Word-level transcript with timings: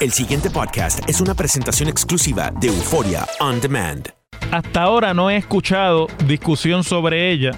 El 0.00 0.12
siguiente 0.12 0.48
podcast 0.48 1.00
es 1.08 1.20
una 1.20 1.34
presentación 1.34 1.88
exclusiva 1.88 2.52
de 2.60 2.68
Euforia 2.68 3.26
On 3.40 3.60
Demand. 3.60 4.08
Hasta 4.52 4.82
ahora 4.82 5.12
no 5.12 5.28
he 5.28 5.36
escuchado 5.36 6.06
discusión 6.24 6.84
sobre 6.84 7.32
ella 7.32 7.50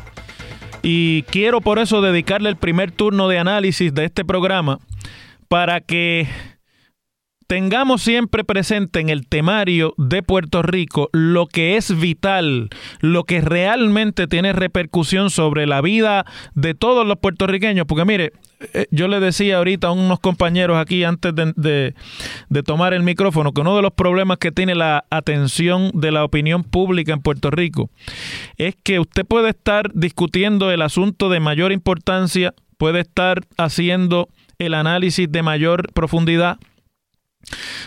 y 0.81 1.25
quiero 1.25 1.61
por 1.61 1.79
eso 1.79 2.01
dedicarle 2.01 2.49
el 2.49 2.57
primer 2.57 2.93
turno 2.93 3.29
de 3.29 3.39
análisis 3.39 3.93
de 3.93 4.07
este 4.07 4.25
programa 4.25 4.79
para 5.49 5.83
que 5.83 6.29
tengamos 7.51 8.03
siempre 8.03 8.45
presente 8.45 9.01
en 9.01 9.09
el 9.09 9.27
temario 9.27 9.93
de 9.97 10.23
Puerto 10.23 10.63
Rico 10.63 11.11
lo 11.13 11.49
que 11.49 11.77
es 11.77 11.99
vital, 11.99 12.69
lo 13.01 13.25
que 13.25 13.41
realmente 13.41 14.29
tiene 14.29 14.53
repercusión 14.53 15.31
sobre 15.31 15.67
la 15.67 15.81
vida 15.81 16.25
de 16.55 16.75
todos 16.75 17.05
los 17.05 17.17
puertorriqueños. 17.19 17.87
Porque 17.89 18.05
mire, 18.05 18.33
eh, 18.73 18.87
yo 18.93 19.09
le 19.09 19.19
decía 19.19 19.57
ahorita 19.59 19.89
a 19.89 19.91
unos 19.91 20.21
compañeros 20.21 20.79
aquí 20.79 21.03
antes 21.03 21.35
de, 21.35 21.53
de- 21.57 21.95
de 22.51 22.63
tomar 22.63 22.95
el 22.95 23.03
micrófono 23.03 23.51
que 23.51 23.63
uno 23.63 23.75
de 23.75 23.83
los 23.83 23.95
problemas 23.95 24.39
que 24.39 24.53
tiene 24.53 24.77
la 24.77 25.05
atención 25.11 25.91
de 25.93 26.13
la 26.13 26.23
opinión 26.23 26.63
pública 26.63 27.13
en 27.15 27.21
Puerto 27.21 27.51
Rico 27.51 27.91
es 28.59 28.77
que 28.81 29.01
usted 29.01 29.27
puede 29.27 29.49
estar 29.49 29.91
discutiendo 29.93 30.71
el 30.71 30.83
asunto 30.83 31.29
de 31.29 31.41
mayor 31.41 31.73
importancia, 31.73 32.55
puede 32.79 33.01
estar 33.01 33.43
haciendo 33.57 34.29
el 34.61 34.75
análisis 34.75 35.27
de 35.33 35.43
mayor 35.43 35.93
profundidad, 35.95 36.59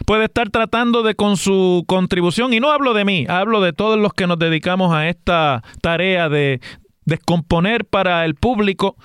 puede 0.06 0.26
estar 0.26 0.50
tratando 0.50 1.04
de 1.04 1.16
con 1.16 1.38
su 1.38 1.84
contribución, 1.88 2.54
y 2.54 2.60
no 2.60 2.72
hablo 2.72 2.94
de 2.94 3.06
mí, 3.06 3.26
hablo 3.30 3.62
de 3.62 3.74
todos 3.74 4.00
los 4.00 4.14
que 4.14 4.28
nos 4.28 4.40
dedicamos 4.40 4.94
a 4.94 5.08
esta 5.10 5.64
tarea 5.82 6.30
de 6.30 6.62
descomponer 7.06 7.86
para 7.86 8.26
el 8.26 8.36
público 8.36 8.96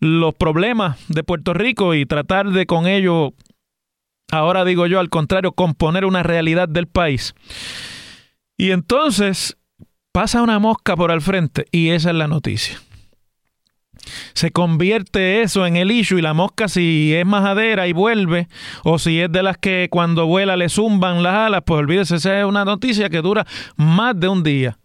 los 0.00 0.34
problemas 0.34 0.98
de 1.08 1.22
Puerto 1.24 1.54
Rico 1.54 1.94
y 1.94 2.06
tratar 2.06 2.50
de 2.50 2.66
con 2.66 2.86
ello, 2.86 3.34
ahora 4.30 4.64
digo 4.64 4.86
yo 4.86 4.98
al 4.98 5.10
contrario, 5.10 5.52
componer 5.52 6.04
una 6.04 6.22
realidad 6.22 6.68
del 6.68 6.86
país. 6.86 7.34
Y 8.56 8.72
entonces 8.72 9.56
pasa 10.12 10.42
una 10.42 10.58
mosca 10.58 10.96
por 10.96 11.10
al 11.10 11.20
frente 11.20 11.66
y 11.70 11.90
esa 11.90 12.10
es 12.10 12.16
la 12.16 12.28
noticia. 12.28 12.80
Se 14.34 14.50
convierte 14.50 15.42
eso 15.42 15.66
en 15.66 15.76
el 15.76 15.90
issue 15.90 16.18
y 16.18 16.22
la 16.22 16.34
mosca 16.34 16.68
si 16.68 17.14
es 17.14 17.26
majadera 17.26 17.86
y 17.86 17.92
vuelve 17.92 18.48
o 18.84 18.98
si 18.98 19.20
es 19.20 19.30
de 19.30 19.42
las 19.42 19.58
que 19.58 19.88
cuando 19.90 20.26
vuela 20.26 20.56
le 20.56 20.68
zumban 20.68 21.22
las 21.22 21.34
alas, 21.34 21.62
pues 21.64 21.78
olvídese, 21.78 22.16
esa 22.16 22.38
es 22.38 22.44
una 22.44 22.64
noticia 22.64 23.08
que 23.08 23.22
dura 23.22 23.46
más 23.76 24.18
de 24.18 24.28
un 24.28 24.42
día 24.42 24.79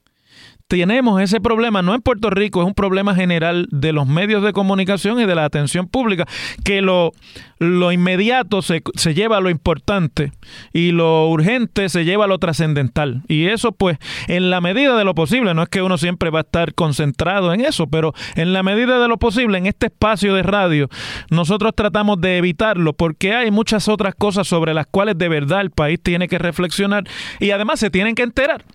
tenemos 0.67 1.21
ese 1.21 1.39
problema, 1.39 1.83
no 1.83 1.93
en 1.93 2.01
Puerto 2.01 2.31
Rico, 2.31 2.61
es 2.61 2.67
un 2.67 2.73
problema 2.73 3.13
general 3.13 3.67
de 3.69 3.93
los 3.93 4.07
medios 4.07 4.41
de 4.43 4.51
comunicación 4.51 5.19
y 5.19 5.25
de 5.25 5.35
la 5.35 5.45
atención 5.45 5.87
pública, 5.87 6.25
que 6.63 6.81
lo, 6.81 7.11
lo 7.59 7.91
inmediato 7.91 8.63
se, 8.63 8.81
se 8.95 9.13
lleva 9.13 9.37
a 9.37 9.41
lo 9.41 9.51
importante 9.51 10.31
y 10.73 10.91
lo 10.91 11.29
urgente 11.29 11.87
se 11.89 12.03
lleva 12.03 12.25
a 12.25 12.27
lo 12.27 12.39
trascendental. 12.39 13.21
Y 13.27 13.45
eso 13.47 13.73
pues 13.73 13.99
en 14.27 14.49
la 14.49 14.59
medida 14.59 14.97
de 14.97 15.03
lo 15.03 15.13
posible, 15.13 15.53
no 15.53 15.61
es 15.61 15.69
que 15.69 15.83
uno 15.83 15.99
siempre 15.99 16.31
va 16.31 16.39
a 16.39 16.43
estar 16.43 16.73
concentrado 16.73 17.53
en 17.53 17.61
eso, 17.61 17.85
pero 17.85 18.13
en 18.35 18.51
la 18.51 18.63
medida 18.63 18.99
de 18.99 19.07
lo 19.07 19.17
posible, 19.17 19.59
en 19.59 19.67
este 19.67 19.87
espacio 19.87 20.33
de 20.33 20.41
radio, 20.41 20.89
nosotros 21.29 21.73
tratamos 21.75 22.19
de 22.21 22.37
evitarlo 22.37 22.93
porque 22.93 23.35
hay 23.35 23.51
muchas 23.51 23.87
otras 23.87 24.15
cosas 24.15 24.47
sobre 24.47 24.73
las 24.73 24.87
cuales 24.87 25.15
de 25.17 25.29
verdad 25.29 25.61
el 25.61 25.69
país 25.69 25.99
tiene 26.01 26.27
que 26.27 26.39
reflexionar 26.39 27.03
y 27.39 27.51
además 27.51 27.79
se 27.79 27.91
tienen 27.91 28.15
que 28.15 28.23
enterar. 28.23 28.65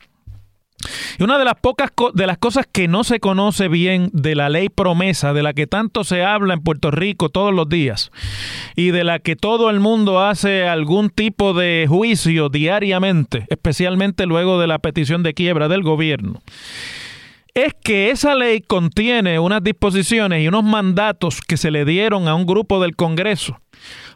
Y 1.19 1.23
una 1.23 1.39
de 1.39 1.45
las 1.45 1.55
pocas 1.61 1.91
de 2.15 2.27
las 2.27 2.39
cosas 2.39 2.67
que 2.71 2.89
no 2.89 3.05
se 3.05 3.21
conoce 3.21 3.69
bien 3.69 4.11
de 4.13 4.35
la 4.35 4.49
ley 4.49 4.69
promesa, 4.69 5.33
de 5.33 5.43
la 5.43 5.53
que 5.53 5.67
tanto 5.67 6.05
se 6.05 6.25
habla 6.25 6.55
en 6.55 6.63
Puerto 6.63 6.91
Rico 6.91 7.29
todos 7.29 7.53
los 7.53 7.69
días, 7.69 8.11
y 8.77 8.91
de 8.91 9.05
la 9.05 9.19
que 9.19 9.37
todo 9.37 9.71
el 9.71 9.81
mundo 9.81 10.21
hace 10.21 10.67
algún 10.67 11.11
tipo 11.11 11.53
de 11.53 11.87
juicio 11.89 12.49
diariamente, 12.49 13.47
especialmente 13.51 14.27
luego 14.27 14.61
de 14.61 14.67
la 14.67 14.79
petición 14.79 15.23
de 15.23 15.35
quiebra 15.35 15.69
del 15.69 15.83
gobierno, 15.83 16.41
es 17.55 17.75
que 17.75 18.11
esa 18.11 18.35
ley 18.35 18.61
contiene 18.61 19.39
unas 19.39 19.63
disposiciones 19.63 20.43
y 20.43 20.49
unos 20.49 20.65
mandatos 20.65 21.41
que 21.41 21.57
se 21.57 21.71
le 21.71 21.85
dieron 21.85 22.29
a 22.29 22.35
un 22.35 22.47
grupo 22.47 22.81
del 22.81 22.97
Congreso 22.97 23.61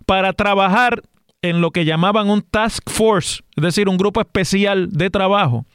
para 0.06 0.32
trabajar 0.32 1.02
en 1.42 1.60
lo 1.60 1.72
que 1.72 1.84
llamaban 1.84 2.30
un 2.30 2.42
task 2.42 2.88
force, 2.88 3.42
es 3.56 3.62
decir, 3.62 3.88
un 3.88 3.98
grupo 3.98 4.20
especial 4.20 4.88
de 4.90 5.10
trabajo 5.10 5.66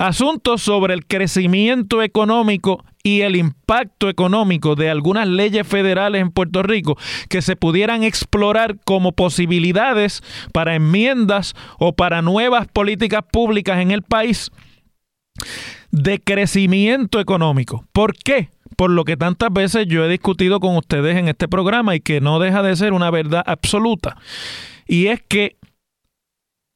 asuntos 0.00 0.62
sobre 0.62 0.94
el 0.94 1.06
crecimiento 1.06 2.02
económico 2.02 2.82
y 3.02 3.20
el 3.20 3.36
impacto 3.36 4.08
económico 4.08 4.74
de 4.74 4.88
algunas 4.88 5.28
leyes 5.28 5.66
federales 5.66 6.22
en 6.22 6.30
Puerto 6.30 6.62
Rico 6.62 6.96
que 7.28 7.42
se 7.42 7.54
pudieran 7.54 8.02
explorar 8.02 8.78
como 8.86 9.12
posibilidades 9.12 10.22
para 10.54 10.74
enmiendas 10.74 11.54
o 11.78 11.92
para 11.92 12.22
nuevas 12.22 12.66
políticas 12.66 13.22
públicas 13.30 13.78
en 13.80 13.90
el 13.90 14.00
país 14.00 14.50
de 15.90 16.18
crecimiento 16.18 17.20
económico. 17.20 17.84
¿Por 17.92 18.16
qué? 18.16 18.48
Por 18.76 18.90
lo 18.90 19.04
que 19.04 19.18
tantas 19.18 19.52
veces 19.52 19.86
yo 19.86 20.04
he 20.04 20.08
discutido 20.08 20.60
con 20.60 20.76
ustedes 20.76 21.18
en 21.18 21.28
este 21.28 21.46
programa 21.46 21.94
y 21.94 22.00
que 22.00 22.22
no 22.22 22.38
deja 22.38 22.62
de 22.62 22.74
ser 22.74 22.94
una 22.94 23.10
verdad 23.10 23.42
absoluta. 23.46 24.16
Y 24.86 25.08
es 25.08 25.20
que 25.20 25.56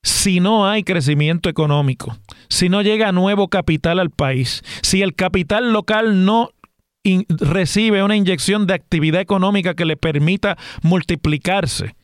si 0.05 0.39
no 0.39 0.69
hay 0.69 0.85
crecimiento 0.85 1.49
económico, 1.49 2.17
si 2.49 2.69
no 2.69 2.83
llega 2.83 3.11
nuevo 3.11 3.49
capital 3.49 3.99
al 3.99 4.11
país, 4.11 4.63
si 4.83 5.03
el 5.03 5.15
capital 5.15 5.73
local 5.73 6.25
no 6.25 6.51
recibe 7.29 8.03
una 8.03 8.17
inyección 8.17 8.67
de 8.67 8.75
actividad 8.75 9.21
económica 9.21 9.75
que 9.75 9.85
le 9.85 9.97
permita 9.97 10.57
multiplicarse 10.83 11.97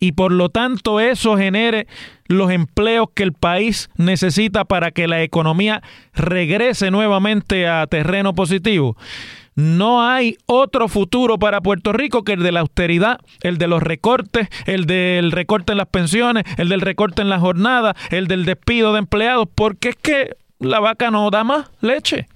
y 0.00 0.12
por 0.12 0.32
lo 0.32 0.48
tanto 0.48 1.00
eso 1.00 1.36
genere 1.36 1.86
los 2.26 2.50
empleos 2.50 3.08
que 3.14 3.22
el 3.22 3.32
país 3.32 3.88
necesita 3.96 4.64
para 4.64 4.90
que 4.90 5.06
la 5.06 5.22
economía 5.22 5.82
regrese 6.12 6.90
nuevamente 6.90 7.68
a 7.68 7.86
terreno 7.86 8.34
positivo. 8.34 8.96
No 9.58 10.06
hay 10.06 10.36
otro 10.46 10.86
futuro 10.86 11.36
para 11.36 11.60
Puerto 11.60 11.92
Rico 11.92 12.22
que 12.22 12.34
el 12.34 12.44
de 12.44 12.52
la 12.52 12.60
austeridad, 12.60 13.18
el 13.42 13.58
de 13.58 13.66
los 13.66 13.82
recortes, 13.82 14.46
el 14.66 14.86
del 14.86 15.32
recorte 15.32 15.72
en 15.72 15.78
las 15.78 15.88
pensiones, 15.88 16.44
el 16.58 16.68
del 16.68 16.80
recorte 16.80 17.22
en 17.22 17.28
la 17.28 17.40
jornada, 17.40 17.96
el 18.12 18.28
del 18.28 18.44
despido 18.44 18.92
de 18.92 19.00
empleados, 19.00 19.48
porque 19.52 19.88
es 19.88 19.96
que 19.96 20.36
la 20.60 20.78
vaca 20.78 21.10
no 21.10 21.28
da 21.30 21.42
más 21.42 21.72
leche. 21.80 22.28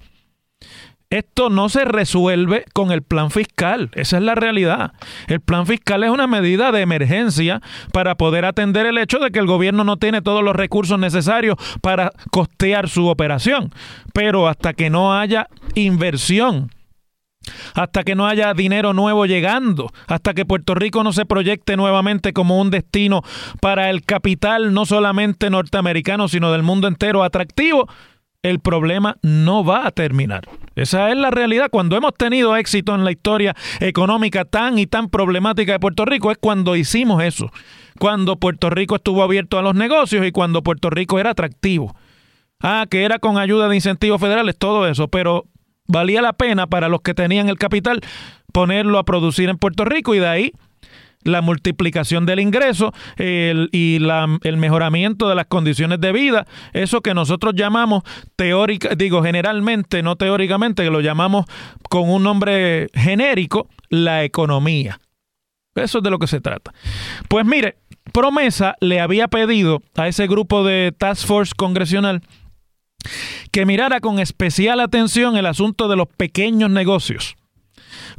Esto 1.09 1.49
no 1.49 1.69
se 1.69 1.85
resuelve 1.85 2.65
con 2.73 2.91
el 2.91 3.03
plan 3.03 3.31
fiscal, 3.31 3.89
esa 3.93 4.17
es 4.17 4.23
la 4.23 4.35
realidad. 4.35 4.91
El 5.27 5.39
plan 5.39 5.65
fiscal 5.65 6.03
es 6.03 6.09
una 6.09 6.27
medida 6.27 6.73
de 6.73 6.81
emergencia 6.81 7.61
para 7.93 8.15
poder 8.15 8.43
atender 8.43 8.85
el 8.85 8.97
hecho 8.97 9.19
de 9.19 9.31
que 9.31 9.39
el 9.39 9.47
gobierno 9.47 9.85
no 9.85 9.95
tiene 9.95 10.21
todos 10.21 10.43
los 10.43 10.57
recursos 10.57 10.99
necesarios 10.99 11.55
para 11.79 12.11
costear 12.31 12.89
su 12.89 13.07
operación. 13.07 13.71
Pero 14.11 14.49
hasta 14.49 14.73
que 14.73 14.89
no 14.89 15.17
haya 15.17 15.47
inversión 15.73 16.69
hasta 17.73 18.03
que 18.03 18.15
no 18.15 18.27
haya 18.27 18.53
dinero 18.53 18.93
nuevo 18.93 19.25
llegando, 19.25 19.91
hasta 20.07 20.33
que 20.33 20.45
Puerto 20.45 20.75
Rico 20.75 21.03
no 21.03 21.13
se 21.13 21.25
proyecte 21.25 21.77
nuevamente 21.77 22.33
como 22.33 22.59
un 22.59 22.69
destino 22.69 23.21
para 23.61 23.89
el 23.89 24.03
capital 24.03 24.73
no 24.73 24.85
solamente 24.85 25.49
norteamericano, 25.49 26.27
sino 26.27 26.51
del 26.51 26.63
mundo 26.63 26.87
entero 26.87 27.23
atractivo, 27.23 27.87
el 28.43 28.59
problema 28.59 29.17
no 29.21 29.63
va 29.63 29.87
a 29.87 29.91
terminar. 29.91 30.43
Esa 30.75 31.09
es 31.09 31.17
la 31.17 31.31
realidad. 31.31 31.69
Cuando 31.71 31.95
hemos 31.95 32.13
tenido 32.13 32.57
éxito 32.57 32.93
en 32.93 33.05
la 33.05 33.11
historia 33.11 33.55
económica 33.79 34.43
tan 34.43 34.77
y 34.77 34.85
tan 34.85 35.09
problemática 35.09 35.71
de 35.71 35.79
Puerto 35.79 36.03
Rico 36.05 36.29
es 36.29 36.37
cuando 36.37 36.75
hicimos 36.75 37.23
eso. 37.23 37.49
cuando 37.99 38.37
Puerto 38.37 38.71
Rico 38.71 38.95
estuvo 38.95 39.23
abierto 39.23 39.59
a 39.59 39.61
los 39.61 39.75
negocios 39.75 40.25
y 40.25 40.31
cuando 40.31 40.63
Puerto 40.63 40.89
Rico 40.89 41.19
era 41.19 41.29
atractivo. 41.29 41.95
Ah, 42.59 42.85
que 42.89 43.03
era 43.03 43.19
con 43.19 43.37
ayuda 43.37 43.69
de 43.69 43.75
incentivos 43.75 44.19
federales, 44.19 44.57
todo 44.57 44.87
eso, 44.87 45.09
pero 45.09 45.45
valía 45.87 46.21
la 46.21 46.33
pena 46.33 46.67
para 46.67 46.87
los 46.89 47.01
que 47.01 47.13
tenían 47.13 47.49
el 47.49 47.57
capital 47.57 48.01
ponerlo 48.51 48.99
a 48.99 49.03
producir 49.03 49.49
en 49.49 49.57
Puerto 49.57 49.85
Rico 49.85 50.15
y 50.15 50.19
de 50.19 50.27
ahí 50.27 50.51
la 51.23 51.41
multiplicación 51.41 52.25
del 52.25 52.41
ingreso 52.41 52.93
y 53.17 53.99
la- 53.99 54.37
el 54.43 54.57
mejoramiento 54.57 55.29
de 55.29 55.35
las 55.35 55.45
condiciones 55.45 56.01
de 56.01 56.11
vida, 56.11 56.45
eso 56.73 56.99
que 57.01 57.13
nosotros 57.13 57.53
llamamos 57.55 58.03
teórica, 58.35 58.89
digo 58.95 59.23
generalmente, 59.23 60.03
no 60.03 60.17
teóricamente, 60.17 60.83
que 60.83 60.89
lo 60.89 60.99
llamamos 60.99 61.45
con 61.89 62.09
un 62.09 62.23
nombre 62.23 62.89
genérico, 62.93 63.69
la 63.89 64.23
economía. 64.25 64.99
Eso 65.75 65.99
es 65.99 66.03
de 66.03 66.09
lo 66.09 66.19
que 66.19 66.27
se 66.27 66.41
trata. 66.41 66.73
Pues 67.29 67.45
mire, 67.45 67.77
Promesa 68.11 68.75
le 68.81 68.99
había 68.99 69.27
pedido 69.29 69.81
a 69.95 70.07
ese 70.09 70.27
grupo 70.27 70.63
de 70.65 70.93
Task 70.95 71.25
Force 71.25 71.53
congresional 71.55 72.21
que 73.51 73.65
mirara 73.65 73.99
con 73.99 74.19
especial 74.19 74.79
atención 74.79 75.37
el 75.37 75.45
asunto 75.45 75.87
de 75.87 75.95
los 75.95 76.07
pequeños 76.07 76.69
negocios 76.69 77.35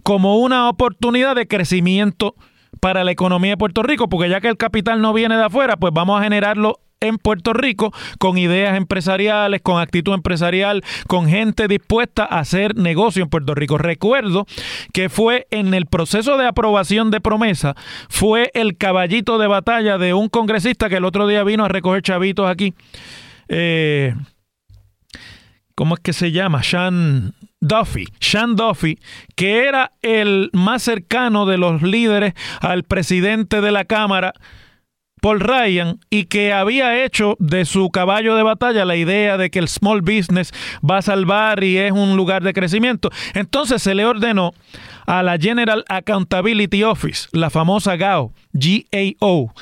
como 0.03 0.39
una 0.39 0.69
oportunidad 0.69 1.35
de 1.35 1.47
crecimiento 1.47 2.35
para 2.81 3.05
la 3.05 3.13
economía 3.13 3.53
de 3.53 3.57
Puerto 3.57 3.83
Rico, 3.83 4.09
porque 4.09 4.29
ya 4.29 4.41
que 4.41 4.49
el 4.49 4.57
capital 4.57 5.01
no 5.01 5.13
viene 5.13 5.37
de 5.37 5.45
afuera, 5.45 5.77
pues 5.77 5.93
vamos 5.93 6.21
a 6.21 6.25
generarlo 6.25 6.81
en 7.01 7.19
Puerto 7.19 7.53
Rico 7.53 7.93
con 8.19 8.39
ideas 8.39 8.77
empresariales, 8.77 9.61
con 9.63 9.81
actitud 9.81 10.15
empresarial, 10.15 10.83
con 11.07 11.29
gente 11.29 11.69
dispuesta 11.69 12.25
a 12.25 12.39
hacer 12.39 12.77
negocio 12.77 13.23
en 13.23 13.29
Puerto 13.29 13.55
Rico. 13.55 13.79
Recuerdo 13.79 14.47
que 14.93 15.09
fue 15.09 15.47
en 15.51 15.75
el 15.75 15.87
proceso 15.87 16.39
de 16.39 16.47
aprobación 16.47 17.11
de 17.11 17.21
promesa, 17.21 17.75
fue 18.09 18.51
el 18.55 18.77
caballito 18.77 19.39
de 19.39 19.47
batalla 19.47 19.99
de 19.99 20.15
un 20.15 20.29
congresista 20.29 20.89
que 20.89 20.97
el 20.97 21.05
otro 21.05 21.27
día 21.27 21.45
vino 21.45 21.65
a 21.65 21.69
recoger 21.69 22.03
chavitos 22.03 22.49
aquí. 22.49 22.75
Eh, 23.49 24.15
¿cómo 25.75 25.95
es 25.95 26.01
que 26.01 26.13
se 26.13 26.33
llama? 26.33 26.63
Sean 26.63 27.35
Duffy. 27.61 28.07
Sean 28.21 28.57
Duffy, 28.57 28.99
que 29.37 29.67
era 29.67 29.93
el 30.03 30.51
más 30.53 30.83
cercano 30.83 31.47
de 31.47 31.59
los 31.59 31.83
líderes 31.83 32.35
al 32.61 32.85
presidente 32.85 33.61
de 33.61 33.73
la 33.73 33.85
Cámara, 33.85 34.33
Paul 35.21 35.41
Ryan, 35.41 35.99
y 36.11 36.25
que 36.25 36.53
había 36.53 37.03
hecho 37.03 37.37
de 37.39 37.65
su 37.65 37.89
caballo 37.91 38.37
de 38.37 38.43
batalla 38.43 38.85
la 38.85 38.97
idea 38.97 39.39
de 39.39 39.51
que 39.51 39.59
el 39.59 39.69
small 39.69 40.03
business 40.03 40.53
va 40.89 40.99
a 40.99 41.03
salvar 41.03 41.65
y 41.65 41.79
es 41.79 41.93
un 41.93 42.17
lugar 42.17 42.43
de 42.43 42.53
crecimiento. 42.53 43.11
Entonces 43.33 43.83
se 43.83 43.95
le 43.95 44.05
ordenó 44.05 44.53
a 45.07 45.23
la 45.23 45.39
General 45.39 45.85
Accountability 45.89 46.83
Office, 46.83 47.29
la 47.33 47.49
famosa 47.49 47.97
GAO, 47.97 48.33
GAO, 48.53 49.55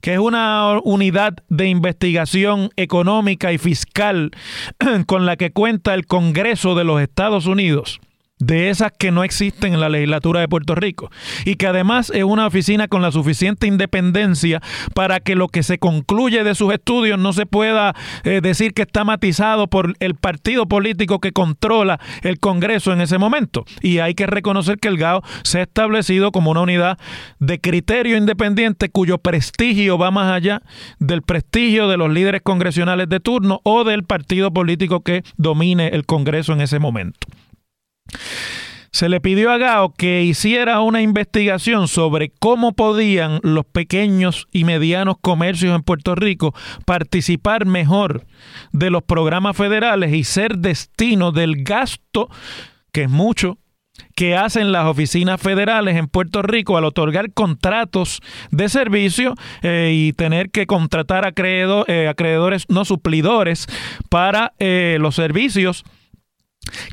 que 0.00 0.14
es 0.14 0.18
una 0.18 0.78
unidad 0.82 1.34
de 1.48 1.68
investigación 1.68 2.70
económica 2.76 3.52
y 3.52 3.58
fiscal 3.58 4.30
con 5.06 5.26
la 5.26 5.36
que 5.36 5.50
cuenta 5.52 5.94
el 5.94 6.06
Congreso 6.06 6.74
de 6.74 6.84
los 6.84 7.00
Estados 7.00 7.46
Unidos, 7.46 8.00
de 8.38 8.70
esas 8.70 8.92
que 8.96 9.10
no 9.10 9.24
existen 9.24 9.74
en 9.74 9.80
la 9.80 9.88
legislatura 9.88 10.40
de 10.40 10.48
Puerto 10.48 10.74
Rico, 10.74 11.10
y 11.44 11.56
que 11.56 11.66
además 11.66 12.10
es 12.14 12.24
una 12.24 12.46
oficina 12.46 12.88
con 12.88 13.02
la 13.02 13.12
suficiente 13.12 13.66
independencia 13.66 14.60
para 14.94 15.20
que 15.20 15.34
lo 15.34 15.48
que 15.48 15.62
se 15.62 15.78
concluye 15.78 16.44
de 16.44 16.54
sus 16.54 16.72
estudios 16.72 17.18
no 17.18 17.32
se 17.32 17.46
pueda 17.46 17.94
eh, 18.24 18.40
decir 18.42 18.74
que 18.74 18.82
está 18.82 19.04
matizado 19.04 19.66
por 19.66 19.94
el 20.00 20.14
partido 20.14 20.66
político 20.66 21.18
que 21.20 21.32
controla 21.32 22.00
el 22.22 22.38
Congreso 22.38 22.92
en 22.92 23.00
ese 23.00 23.18
momento. 23.18 23.64
Y 23.82 23.98
hay 23.98 24.14
que 24.14 24.26
reconocer 24.26 24.78
que 24.78 24.88
el 24.88 24.98
GAO 24.98 25.22
se 25.42 25.60
ha 25.60 25.62
establecido 25.62 26.32
como 26.32 26.50
una 26.50 26.60
unidad 26.60 26.98
de 27.38 27.60
criterio 27.60 28.16
independiente 28.16 28.88
cuyo 28.88 29.18
prestigio 29.18 29.98
va 29.98 30.10
más 30.10 30.32
allá 30.32 30.62
del 30.98 31.22
prestigio 31.22 31.88
de 31.88 31.96
los 31.96 32.10
líderes 32.10 32.42
congresionales 32.42 33.08
de 33.08 33.20
turno 33.20 33.60
o 33.64 33.84
del 33.84 34.04
partido 34.04 34.52
político 34.52 35.00
que 35.00 35.22
domine 35.36 35.88
el 35.88 36.06
Congreso 36.06 36.52
en 36.52 36.60
ese 36.60 36.78
momento. 36.78 37.26
Se 38.90 39.08
le 39.10 39.20
pidió 39.20 39.52
a 39.52 39.58
Gao 39.58 39.92
que 39.92 40.22
hiciera 40.22 40.80
una 40.80 41.02
investigación 41.02 41.88
sobre 41.88 42.30
cómo 42.30 42.72
podían 42.72 43.38
los 43.42 43.66
pequeños 43.66 44.46
y 44.50 44.64
medianos 44.64 45.16
comercios 45.20 45.74
en 45.76 45.82
Puerto 45.82 46.14
Rico 46.14 46.54
participar 46.86 47.66
mejor 47.66 48.24
de 48.72 48.90
los 48.90 49.02
programas 49.02 49.56
federales 49.56 50.14
y 50.14 50.24
ser 50.24 50.56
destino 50.58 51.32
del 51.32 51.64
gasto, 51.64 52.30
que 52.90 53.02
es 53.02 53.10
mucho, 53.10 53.58
que 54.14 54.36
hacen 54.36 54.72
las 54.72 54.86
oficinas 54.86 55.40
federales 55.40 55.96
en 55.96 56.06
Puerto 56.08 56.40
Rico 56.40 56.76
al 56.76 56.84
otorgar 56.84 57.32
contratos 57.34 58.20
de 58.50 58.68
servicio 58.68 59.34
eh, 59.62 59.92
y 59.94 60.12
tener 60.14 60.50
que 60.50 60.66
contratar 60.66 61.24
acreedo- 61.24 61.84
eh, 61.88 62.08
acreedores, 62.08 62.64
no 62.68 62.84
suplidores, 62.84 63.66
para 64.08 64.54
eh, 64.58 64.96
los 65.00 65.14
servicios 65.14 65.84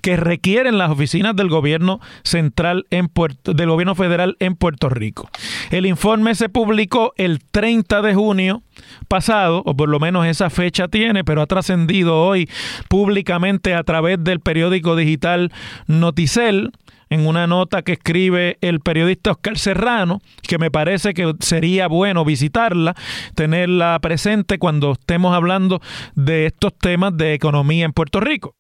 que 0.02 0.18
requieren 0.18 0.78
las 0.78 0.92
oficinas 0.92 1.36
del 1.36 1.50
gobierno 1.50 2.00
central 2.24 2.86
en 2.90 3.08
Puerto, 3.08 3.54
del 3.54 3.70
gobierno 3.70 3.96
federal 3.96 4.36
en 4.40 4.56
Puerto 4.56 4.90
Rico. 4.90 5.30
El 5.72 5.86
informe 5.86 6.36
se 6.36 6.50
publicó 6.50 7.14
el 7.18 7.44
30 7.44 8.02
de 8.02 8.14
junio 8.14 8.64
pasado, 9.08 9.64
o 9.66 9.76
por 9.76 9.90
lo 9.90 10.00
menos 10.00 10.26
esa 10.26 10.50
fecha 10.50 10.88
tiene, 10.88 11.24
pero 11.24 11.42
ha 11.42 11.48
trascendido 11.48 12.22
hoy 12.22 12.50
públicamente 12.90 13.74
a 13.74 13.84
través 13.84 14.24
del 14.24 14.40
periódico 14.40 14.96
digital 14.96 15.52
Noticel 15.88 16.72
en 17.10 17.28
una 17.28 17.48
nota 17.48 17.82
que 17.82 17.94
escribe 17.94 18.58
el 18.62 18.80
periodista 18.80 19.32
Oscar 19.32 19.58
Serrano, 19.58 20.22
que 20.48 20.58
me 20.58 20.72
parece 20.72 21.14
que 21.14 21.34
sería 21.40 21.88
bueno 21.88 22.26
visitarla, 22.26 22.96
tenerla 23.36 24.00
presente 24.02 24.58
cuando 24.58 24.94
estemos 24.94 25.36
hablando 25.36 25.82
de 26.16 26.48
estos 26.48 26.74
temas 26.78 27.16
de 27.16 27.34
economía 27.34 27.86
en 27.86 27.94
Puerto 27.94 28.20
Rico 28.20 28.56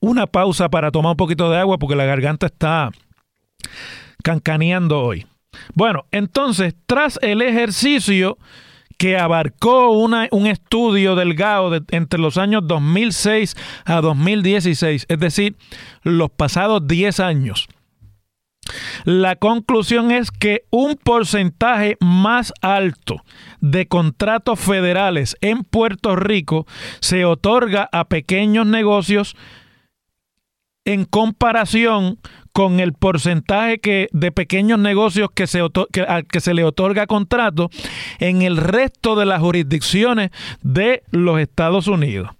una 0.00 0.26
pausa 0.26 0.68
para 0.68 0.90
tomar 0.90 1.12
un 1.12 1.16
poquito 1.16 1.50
de 1.50 1.58
agua 1.58 1.78
porque 1.78 1.96
la 1.96 2.04
garganta 2.04 2.46
está 2.46 2.90
cancaneando 4.22 5.00
hoy. 5.00 5.26
Bueno, 5.74 6.04
entonces, 6.10 6.74
tras 6.86 7.18
el 7.22 7.42
ejercicio 7.42 8.38
que 8.98 9.16
abarcó 9.16 9.90
una- 9.90 10.28
un 10.32 10.46
estudio 10.46 11.14
del 11.14 11.34
GAO 11.34 11.70
entre 11.90 12.18
los 12.18 12.36
años 12.36 12.62
2006 12.66 13.56
a 13.84 14.00
2016, 14.00 15.06
es 15.08 15.18
decir, 15.20 15.56
los 16.02 16.30
pasados 16.30 16.86
10 16.86 17.20
años, 17.20 17.68
la 19.04 19.36
conclusión 19.36 20.10
es 20.10 20.30
que 20.32 20.64
un 20.70 20.96
porcentaje 20.96 21.96
más 22.00 22.52
alto 22.60 23.22
de 23.60 23.86
contratos 23.86 24.58
federales 24.58 25.36
en 25.40 25.62
Puerto 25.62 26.16
Rico 26.16 26.66
se 27.00 27.24
otorga 27.24 27.88
a 27.92 28.04
pequeños 28.08 28.66
negocios 28.66 29.36
en 30.88 31.04
comparación 31.04 32.18
con 32.54 32.80
el 32.80 32.94
porcentaje 32.94 33.78
que, 33.78 34.08
de 34.12 34.32
pequeños 34.32 34.78
negocios 34.78 35.28
que 35.34 35.46
se, 35.46 35.60
que, 35.92 36.00
al 36.00 36.26
que 36.26 36.40
se 36.40 36.54
le 36.54 36.64
otorga 36.64 37.06
contrato 37.06 37.68
en 38.20 38.40
el 38.40 38.56
resto 38.56 39.14
de 39.14 39.26
las 39.26 39.40
jurisdicciones 39.40 40.30
de 40.62 41.02
los 41.10 41.40
Estados 41.40 41.88
Unidos. 41.88 42.30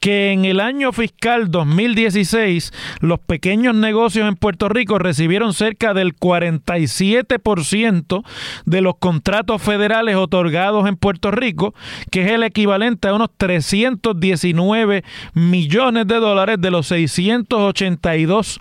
Que 0.00 0.32
en 0.32 0.44
el 0.44 0.60
año 0.60 0.92
fiscal 0.92 1.50
2016 1.50 2.72
los 3.00 3.18
pequeños 3.20 3.74
negocios 3.74 4.28
en 4.28 4.36
Puerto 4.36 4.68
Rico 4.68 4.98
recibieron 4.98 5.54
cerca 5.54 5.94
del 5.94 6.14
47% 6.16 8.24
de 8.64 8.80
los 8.80 8.96
contratos 8.98 9.62
federales 9.62 10.16
otorgados 10.16 10.88
en 10.88 10.96
Puerto 10.96 11.30
Rico, 11.30 11.74
que 12.10 12.22
es 12.22 12.32
el 12.32 12.42
equivalente 12.42 13.06
a 13.08 13.14
unos 13.14 13.30
319 13.36 15.04
millones 15.34 16.06
de 16.06 16.16
dólares 16.16 16.56
de 16.60 16.70
los 16.70 16.86
682 16.86 18.58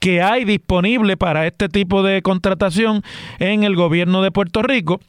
que 0.00 0.22
hay 0.22 0.44
disponible 0.44 1.16
para 1.16 1.46
este 1.46 1.68
tipo 1.68 2.02
de 2.02 2.22
contratación 2.22 3.02
en 3.38 3.64
el 3.64 3.76
gobierno 3.76 4.22
de 4.22 4.30
Puerto 4.30 4.62
Rico. 4.62 5.00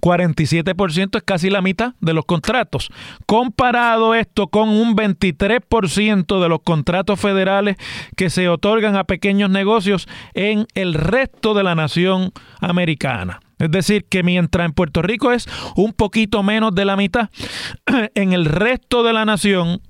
47% 0.00 1.16
es 1.16 1.22
casi 1.22 1.50
la 1.50 1.62
mitad 1.62 1.94
de 2.00 2.12
los 2.12 2.24
contratos. 2.24 2.90
Comparado 3.26 4.14
esto 4.14 4.48
con 4.48 4.68
un 4.68 4.96
23% 4.96 6.40
de 6.40 6.48
los 6.48 6.60
contratos 6.62 7.20
federales 7.20 7.76
que 8.16 8.30
se 8.30 8.48
otorgan 8.48 8.96
a 8.96 9.04
pequeños 9.04 9.50
negocios 9.50 10.06
en 10.34 10.66
el 10.74 10.94
resto 10.94 11.54
de 11.54 11.64
la 11.64 11.74
nación 11.74 12.32
americana. 12.60 13.40
Es 13.58 13.70
decir, 13.70 14.04
que 14.04 14.22
mientras 14.22 14.66
en 14.66 14.72
Puerto 14.72 15.00
Rico 15.00 15.32
es 15.32 15.46
un 15.76 15.92
poquito 15.92 16.42
menos 16.42 16.74
de 16.74 16.84
la 16.84 16.96
mitad, 16.96 17.30
en 18.14 18.32
el 18.32 18.44
resto 18.46 19.02
de 19.02 19.12
la 19.12 19.24
nación 19.24 19.80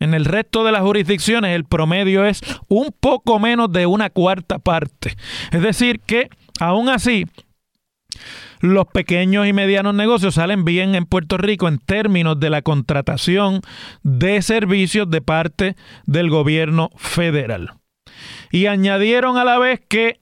en 0.00 0.14
el 0.14 0.24
resto 0.24 0.64
de 0.64 0.72
las 0.72 0.80
jurisdicciones 0.80 1.54
el 1.54 1.64
promedio 1.64 2.24
es 2.24 2.40
un 2.68 2.88
poco 2.98 3.38
menos 3.38 3.70
de 3.70 3.84
una 3.84 4.08
cuarta 4.08 4.58
parte. 4.58 5.14
Es 5.52 5.60
decir, 5.60 6.00
que 6.00 6.30
aún 6.58 6.88
así 6.88 7.26
los 8.60 8.86
pequeños 8.86 9.46
y 9.46 9.52
medianos 9.52 9.94
negocios 9.94 10.34
salen 10.34 10.64
bien 10.64 10.94
en 10.94 11.06
Puerto 11.06 11.36
Rico 11.36 11.68
en 11.68 11.78
términos 11.78 12.38
de 12.38 12.50
la 12.50 12.62
contratación 12.62 13.62
de 14.02 14.42
servicios 14.42 15.10
de 15.10 15.20
parte 15.20 15.76
del 16.06 16.30
gobierno 16.30 16.90
federal. 16.96 17.72
Y 18.50 18.66
añadieron 18.66 19.36
a 19.38 19.44
la 19.44 19.58
vez 19.58 19.80
que 19.88 20.18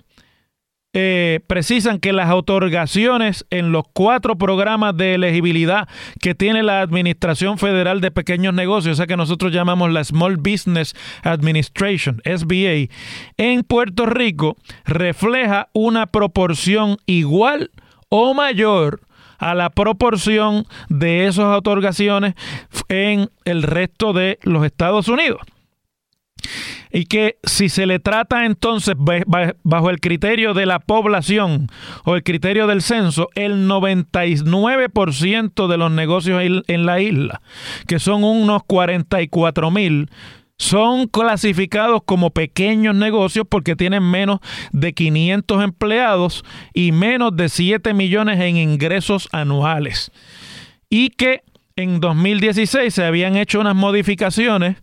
eh, 0.95 1.41
precisan 1.47 1.99
que 1.99 2.15
las 2.15 2.33
otorgaciones 2.33 3.47
en 3.51 3.73
los 3.73 3.85
cuatro 3.93 4.39
programas 4.39 4.97
de 4.97 5.15
elegibilidad 5.15 5.87
que 6.19 6.35
tiene 6.35 6.63
la 6.63 6.81
Administración 6.81 7.59
Federal 7.59 8.01
de 8.01 8.11
Pequeños 8.11 8.55
Negocios, 8.55 8.95
o 8.95 8.97
sea 8.97 9.07
que 9.07 9.19
nosotros 9.19 9.53
llamamos 9.53 9.93
la 9.93 10.03
Small 10.03 10.39
Business 10.39 10.97
Administration, 11.23 12.23
SBA, 12.25 12.93
en 13.37 13.65
Puerto 13.65 14.07
Rico 14.07 14.57
refleja 14.87 15.69
una 15.75 16.07
proporción 16.07 16.97
igual 17.05 17.71
o 18.09 18.35
mayor 18.35 19.01
a 19.39 19.55
la 19.55 19.71
proporción 19.71 20.67
de 20.89 21.27
esas 21.27 21.57
otorgaciones 21.57 22.35
en 22.89 23.31
el 23.45 23.63
resto 23.63 24.13
de 24.13 24.39
los 24.43 24.65
Estados 24.65 25.09
Unidos. 25.09 25.41
Y 26.91 27.05
que 27.05 27.37
si 27.43 27.69
se 27.69 27.85
le 27.87 27.99
trata 27.99 28.47
entonces 28.47 28.95
bajo 29.63 29.91
el 29.91 30.01
criterio 30.01 30.55
de 30.55 30.65
la 30.65 30.79
población 30.79 31.69
o 32.05 32.17
el 32.17 32.23
criterio 32.23 32.67
del 32.67 32.81
censo, 32.81 33.29
el 33.35 33.69
99% 33.69 35.67
de 35.67 35.77
los 35.77 35.91
negocios 35.91 36.43
en 36.43 36.87
la 36.87 37.01
isla, 37.01 37.43
que 37.87 37.99
son 37.99 38.25
unos 38.25 38.63
44 38.65 39.71
mil, 39.71 40.09
son 40.59 41.07
clasificados 41.07 42.03
como 42.05 42.31
pequeños 42.31 42.95
negocios 42.95 43.47
porque 43.49 43.77
tienen 43.77 44.03
menos 44.03 44.41
de 44.73 44.93
500 44.93 45.65
empleados 45.65 46.45
y 46.75 46.93
menos 46.93 47.35
de 47.37 47.49
7 47.49 47.95
millones 47.95 48.41
en 48.41 48.57
ingresos 48.57 49.29
anuales. 49.33 50.11
Y 50.91 51.11
que 51.11 51.43
en 51.77 52.01
2016 52.01 52.93
se 52.93 53.05
habían 53.05 53.37
hecho 53.37 53.61
unas 53.61 53.77
modificaciones 53.77 54.77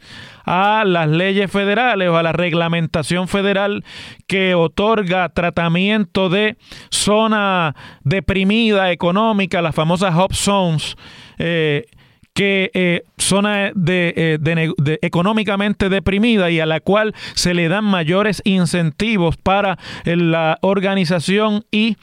a 0.46 0.84
las 0.86 1.10
leyes 1.10 1.52
federales 1.52 2.08
o 2.08 2.16
a 2.16 2.24
la 2.24 2.32
reglamentación 2.32 3.28
federal 3.28 3.84
que 4.28 4.56
otorga 4.56 5.28
tratamiento 5.30 6.30
de 6.30 6.56
zona 6.90 7.76
deprimida 8.04 8.92
económica, 8.92 9.62
las 9.62 9.76
famosas 9.76 10.16
hop 10.16 10.34
zones. 10.34 10.96
Eh, 11.38 11.86
que 12.36 12.70
eh, 12.74 13.04
zona 13.18 13.72
eh, 13.88 14.38
económicamente 15.02 15.90
deprimida 15.90 16.52
y 16.52 16.60
a 16.60 16.68
la 16.68 16.82
cual 16.82 17.16
se 17.34 17.56
le 17.56 17.68
dan 17.70 17.86
mayores 17.86 18.42
incentivos 18.46 19.38
para 19.38 19.80
la 20.04 20.60
organización 20.62 21.66
y 21.72 21.98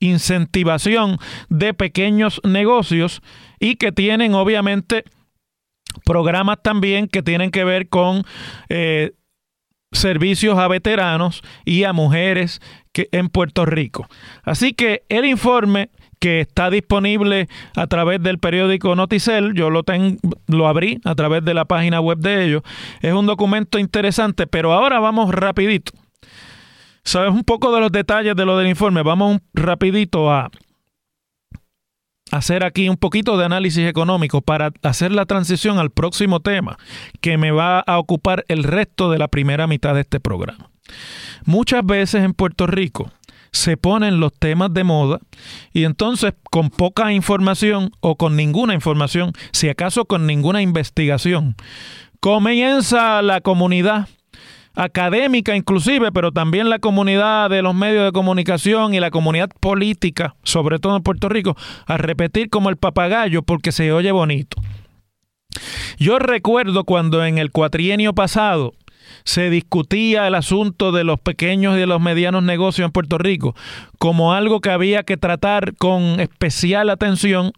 incentivación 0.00 1.18
de 1.48 1.74
pequeños 1.74 2.40
negocios 2.44 3.22
y 3.58 3.76
que 3.76 3.92
tienen 3.92 4.34
obviamente 4.34 5.04
programas 6.04 6.58
también 6.62 7.08
que 7.08 7.22
tienen 7.22 7.50
que 7.50 7.64
ver 7.64 7.88
con 7.88 8.24
eh, 8.68 9.12
servicios 9.92 10.58
a 10.58 10.68
veteranos 10.68 11.42
y 11.64 11.84
a 11.84 11.92
mujeres 11.92 12.60
que, 12.92 13.08
en 13.12 13.28
Puerto 13.28 13.64
Rico. 13.64 14.08
Así 14.42 14.74
que 14.74 15.04
el 15.08 15.24
informe 15.24 15.90
que 16.18 16.40
está 16.40 16.70
disponible 16.70 17.48
a 17.74 17.86
través 17.86 18.22
del 18.22 18.38
periódico 18.38 18.94
Noticel, 18.94 19.54
yo 19.54 19.70
lo, 19.70 19.82
tengo, 19.82 20.16
lo 20.46 20.68
abrí 20.68 21.00
a 21.04 21.14
través 21.14 21.44
de 21.44 21.54
la 21.54 21.64
página 21.64 22.00
web 22.00 22.18
de 22.18 22.44
ellos, 22.44 22.62
es 23.00 23.12
un 23.12 23.26
documento 23.26 23.78
interesante, 23.78 24.46
pero 24.46 24.72
ahora 24.72 25.00
vamos 25.00 25.32
rapidito. 25.34 25.92
¿Sabes 27.04 27.32
un 27.32 27.44
poco 27.44 27.72
de 27.72 27.80
los 27.80 27.92
detalles 27.92 28.34
de 28.34 28.44
lo 28.44 28.58
del 28.58 28.66
informe? 28.66 29.02
Vamos 29.02 29.38
rapidito 29.54 30.32
a 30.32 30.50
hacer 32.32 32.64
aquí 32.64 32.88
un 32.88 32.96
poquito 32.96 33.36
de 33.36 33.44
análisis 33.44 33.86
económico 33.86 34.40
para 34.40 34.72
hacer 34.82 35.12
la 35.12 35.26
transición 35.26 35.78
al 35.78 35.90
próximo 35.90 36.40
tema 36.40 36.76
que 37.20 37.38
me 37.38 37.52
va 37.52 37.80
a 37.80 37.98
ocupar 37.98 38.44
el 38.48 38.64
resto 38.64 39.10
de 39.10 39.18
la 39.18 39.28
primera 39.28 39.66
mitad 39.66 39.94
de 39.94 40.00
este 40.00 40.20
programa. 40.20 40.70
Muchas 41.44 41.84
veces 41.84 42.24
en 42.24 42.32
Puerto 42.32 42.66
Rico 42.66 43.10
se 43.56 43.76
ponen 43.76 44.20
los 44.20 44.32
temas 44.32 44.72
de 44.72 44.84
moda 44.84 45.18
y 45.72 45.84
entonces 45.84 46.34
con 46.50 46.70
poca 46.70 47.12
información 47.12 47.90
o 48.00 48.16
con 48.16 48.36
ninguna 48.36 48.74
información, 48.74 49.32
si 49.52 49.68
acaso 49.68 50.04
con 50.04 50.26
ninguna 50.26 50.62
investigación, 50.62 51.56
comienza 52.20 53.22
la 53.22 53.40
comunidad 53.40 54.08
académica 54.74 55.56
inclusive, 55.56 56.12
pero 56.12 56.32
también 56.32 56.68
la 56.68 56.78
comunidad 56.78 57.48
de 57.48 57.62
los 57.62 57.74
medios 57.74 58.04
de 58.04 58.12
comunicación 58.12 58.94
y 58.94 59.00
la 59.00 59.10
comunidad 59.10 59.48
política, 59.58 60.36
sobre 60.42 60.78
todo 60.78 60.96
en 60.96 61.02
Puerto 61.02 61.28
Rico, 61.28 61.56
a 61.86 61.96
repetir 61.96 62.50
como 62.50 62.68
el 62.68 62.76
papagayo 62.76 63.42
porque 63.42 63.72
se 63.72 63.90
oye 63.90 64.12
bonito. 64.12 64.60
Yo 65.98 66.18
recuerdo 66.18 66.84
cuando 66.84 67.24
en 67.24 67.38
el 67.38 67.50
cuatrienio 67.50 68.12
pasado 68.12 68.74
se 69.24 69.50
discutía 69.50 70.26
el 70.26 70.34
asunto 70.34 70.92
de 70.92 71.04
los 71.04 71.20
pequeños 71.20 71.76
y 71.76 71.80
de 71.80 71.86
los 71.86 72.00
medianos 72.00 72.42
negocios 72.42 72.86
en 72.86 72.92
Puerto 72.92 73.18
Rico 73.18 73.54
como 73.98 74.32
algo 74.32 74.60
que 74.60 74.70
había 74.70 75.02
que 75.02 75.16
tratar 75.16 75.74
con 75.76 76.20
especial 76.20 76.90
atención 76.90 77.52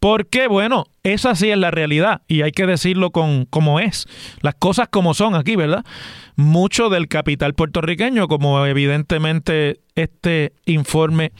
porque, 0.00 0.46
bueno, 0.46 0.86
esa 1.02 1.34
sí 1.34 1.50
es 1.50 1.58
la 1.58 1.70
realidad 1.70 2.22
y 2.28 2.42
hay 2.42 2.52
que 2.52 2.66
decirlo 2.66 3.10
con 3.10 3.46
como 3.46 3.80
es, 3.80 4.06
las 4.42 4.54
cosas 4.54 4.88
como 4.88 5.14
son 5.14 5.34
aquí, 5.34 5.56
¿verdad? 5.56 5.84
Mucho 6.36 6.88
del 6.88 7.08
capital 7.08 7.54
puertorriqueño, 7.54 8.28
como 8.28 8.64
evidentemente 8.64 9.80
este 9.96 10.52
informe 10.66 11.32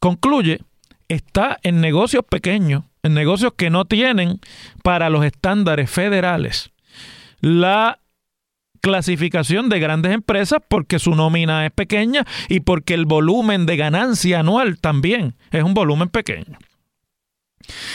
concluye, 0.00 0.60
está 1.08 1.58
en 1.62 1.80
negocios 1.80 2.24
pequeños, 2.28 2.84
en 3.02 3.14
negocios 3.14 3.52
que 3.56 3.70
no 3.70 3.84
tienen 3.84 4.40
para 4.82 5.08
los 5.08 5.24
estándares 5.24 5.88
federales 5.88 6.72
la 7.40 7.98
clasificación 8.80 9.68
de 9.68 9.80
grandes 9.80 10.12
empresas 10.12 10.60
porque 10.66 10.98
su 10.98 11.14
nómina 11.14 11.66
es 11.66 11.72
pequeña 11.72 12.26
y 12.48 12.60
porque 12.60 12.94
el 12.94 13.06
volumen 13.06 13.66
de 13.66 13.76
ganancia 13.76 14.40
anual 14.40 14.78
también 14.80 15.34
es 15.50 15.62
un 15.62 15.74
volumen 15.74 16.08
pequeño. 16.08 16.58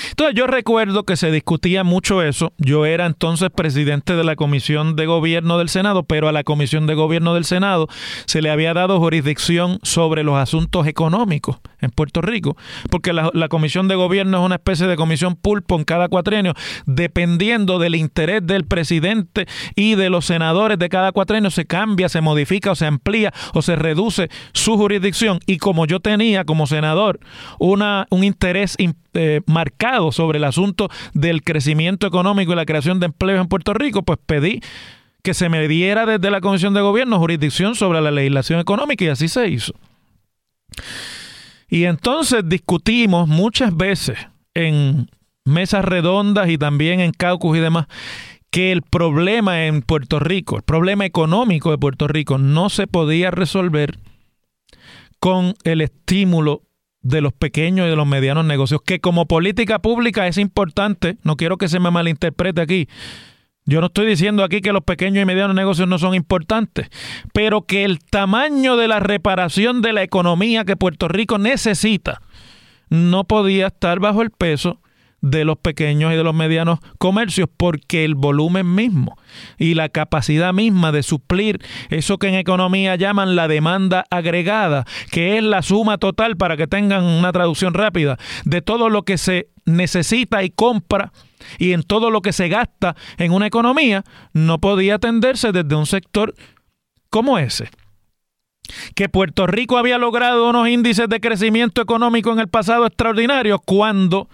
Entonces 0.10 0.36
yo 0.36 0.48
recuerdo 0.48 1.04
que 1.04 1.16
se 1.16 1.32
discutía 1.32 1.84
mucho 1.84 2.22
eso. 2.22 2.54
Yo 2.58 2.86
era 2.86 3.06
entonces 3.06 3.50
presidente 3.50 4.16
de 4.16 4.24
la 4.24 4.36
Comisión 4.36 4.96
de 4.96 5.06
Gobierno 5.06 5.58
del 5.58 5.70
Senado, 5.70 6.04
pero 6.04 6.28
a 6.28 6.32
la 6.32 6.44
Comisión 6.44 6.88
de 6.88 6.96
Gobierno 6.96 7.34
del 7.34 7.46
Senado 7.46 7.88
se 8.26 8.42
le 8.42 8.50
había 8.50 8.74
dado 8.74 9.00
jurisdicción 9.00 9.80
sobre 9.84 10.24
los 10.24 10.38
asuntos 10.38 10.88
económicos 10.88 11.58
en 11.82 11.92
Puerto 11.92 12.22
Rico, 12.22 12.58
porque 12.90 13.14
la, 13.14 13.32
Comisión 13.50 13.88
de 13.88 13.96
Gobierno 13.96 14.40
es 14.40 14.46
una 14.46 14.56
especie 14.56 14.88
de 14.88 14.96
comisión 14.96 15.36
pulpo 15.36 15.76
en 15.76 15.84
cada 15.84 16.10
cuatrenio, 16.10 16.54
dependiendo 16.86 17.80
del 17.80 17.96
interés 17.96 18.46
del 18.46 18.66
presidente 18.66 19.46
y 19.76 19.96
de 19.96 20.10
los 20.10 20.26
senadores 20.26 20.80
de 20.80 20.90
cada 20.90 21.12
cuatrenio, 21.12 21.52
se 21.52 21.66
cambia, 21.66 22.10
se 22.10 22.22
modifica 22.22 22.72
o 22.72 22.76
se 22.76 22.86
amplía 22.86 23.34
o 23.54 23.62
se 23.62 23.76
reduce 23.76 24.30
su 24.54 24.78
jurisdicción. 24.78 25.40
Y 25.46 25.58
como 25.58 25.86
yo 25.86 26.00
tenía 26.00 26.44
como 26.44 26.68
senador 26.68 27.20
una, 27.60 28.08
un 28.10 28.24
interés 28.24 28.76
eh, 29.14 29.42
sobre 30.12 30.38
el 30.38 30.44
asunto 30.44 30.90
del 31.14 31.44
crecimiento 31.44 32.08
económico 32.08 32.54
y 32.54 32.56
la 32.56 32.66
creación 32.66 33.00
de 33.00 33.08
empleo 33.08 33.42
en 33.42 33.48
Puerto 33.48 33.74
Rico, 33.74 34.04
pues 34.04 34.20
pedí 34.26 34.62
que 35.24 35.34
se 35.34 35.50
me 35.50 35.68
diera 35.68 36.06
desde 36.06 36.30
la 36.30 36.42
Comisión 36.42 36.74
de 36.74 36.82
Gobierno 36.82 37.20
jurisdicción 37.20 37.76
sobre 37.76 38.02
la 38.02 38.12
legislación 38.12 38.60
económica 38.60 39.06
y 39.06 39.10
así 39.10 39.28
se 39.28 39.48
hizo. 39.48 39.74
Y 41.68 41.86
entonces 41.86 42.44
discutimos 42.46 43.28
muchas 43.28 43.76
veces 43.76 44.18
en 44.54 45.10
mesas 45.46 45.84
redondas 45.84 46.50
y 46.50 46.58
también 46.58 47.00
en 47.00 47.12
caucus 47.12 47.58
y 47.58 47.62
demás 47.62 47.88
que 48.52 48.72
el 48.72 48.84
problema 48.84 49.66
en 49.66 49.82
Puerto 49.82 50.20
Rico, 50.20 50.56
el 50.56 50.64
problema 50.64 51.06
económico 51.06 51.72
de 51.72 51.78
Puerto 51.78 52.08
Rico 52.08 52.38
no 52.38 52.70
se 52.70 52.88
podía 52.88 53.32
resolver 53.32 54.00
con 55.20 55.56
el 55.64 55.82
estímulo 55.82 56.62
de 57.06 57.22
los 57.22 57.34
pequeños 57.34 57.86
y 57.86 57.90
de 57.92 57.96
los 57.96 58.08
medianos 58.08 58.46
negocios, 58.46 58.82
que 58.84 59.00
como 59.00 59.28
política 59.28 59.78
pública 59.80 60.28
es 60.28 60.40
importante, 60.40 61.18
no 61.24 61.38
quiero 61.38 61.58
que 61.58 61.70
se 61.70 61.80
me 61.80 61.92
malinterprete 61.92 62.62
aquí, 62.62 62.90
yo 63.66 63.80
no 63.80 63.88
estoy 63.88 64.08
diciendo 64.08 64.44
aquí 64.44 64.60
que 64.60 64.74
los 64.74 64.84
pequeños 64.84 65.22
y 65.22 65.26
medianos 65.26 65.56
negocios 65.56 65.88
no 65.88 66.00
son 66.00 66.16
importantes, 66.16 66.90
pero 67.32 67.62
que 67.62 67.86
el 67.86 68.00
tamaño 68.00 68.76
de 68.76 68.88
la 68.88 69.00
reparación 69.00 69.84
de 69.84 69.94
la 69.94 70.02
economía 70.02 70.66
que 70.66 70.76
Puerto 70.76 71.08
Rico 71.08 71.38
necesita 71.38 72.22
no 72.90 73.24
podía 73.24 73.68
estar 73.68 74.00
bajo 74.00 74.24
el 74.24 74.32
peso 74.32 74.82
de 75.26 75.44
los 75.44 75.58
pequeños 75.58 76.14
y 76.14 76.16
de 76.16 76.24
los 76.24 76.36
medianos 76.36 76.80
comercios 77.00 77.50
porque 77.58 78.06
el 78.06 78.14
volumen 78.14 78.76
mismo 78.76 79.18
y 79.58 79.74
la 79.74 79.90
capacidad 79.90 80.54
misma 80.54 80.92
de 80.92 81.02
suplir 81.02 81.60
eso 81.90 82.20
que 82.20 82.28
en 82.28 82.36
economía 82.36 82.96
llaman 82.96 83.36
la 83.36 83.48
demanda 83.48 84.06
agregada, 84.12 84.86
que 85.10 85.38
es 85.38 85.44
la 85.44 85.64
suma 85.64 85.98
total 85.98 86.38
para 86.38 86.58
que 86.58 86.68
tengan 86.68 87.04
una 87.04 87.32
traducción 87.32 87.74
rápida 87.74 88.18
de 88.44 88.62
todo 88.62 88.90
lo 88.90 89.02
que 89.02 89.18
se 89.18 89.50
necesita 89.66 90.44
y 90.44 90.52
compra 90.52 91.12
y 91.58 91.74
en 91.74 91.82
todo 91.82 92.12
lo 92.12 92.22
que 92.22 92.32
se 92.32 92.48
gasta 92.48 92.96
en 93.18 93.32
una 93.32 93.48
economía, 93.48 94.04
no 94.32 94.60
podía 94.60 94.96
atenderse 94.96 95.52
desde 95.52 95.76
un 95.76 95.88
sector 95.88 96.36
como 97.10 97.40
ese. 97.40 97.70
Que 98.94 99.10
Puerto 99.10 99.48
Rico 99.48 99.80
había 99.80 99.98
logrado 99.98 100.50
unos 100.50 100.70
índices 100.70 101.10
de 101.10 101.20
crecimiento 101.20 101.82
económico 101.82 102.32
en 102.32 102.40
el 102.40 102.48
pasado 102.48 102.86
extraordinarios 102.86 103.60
cuando 103.66 104.30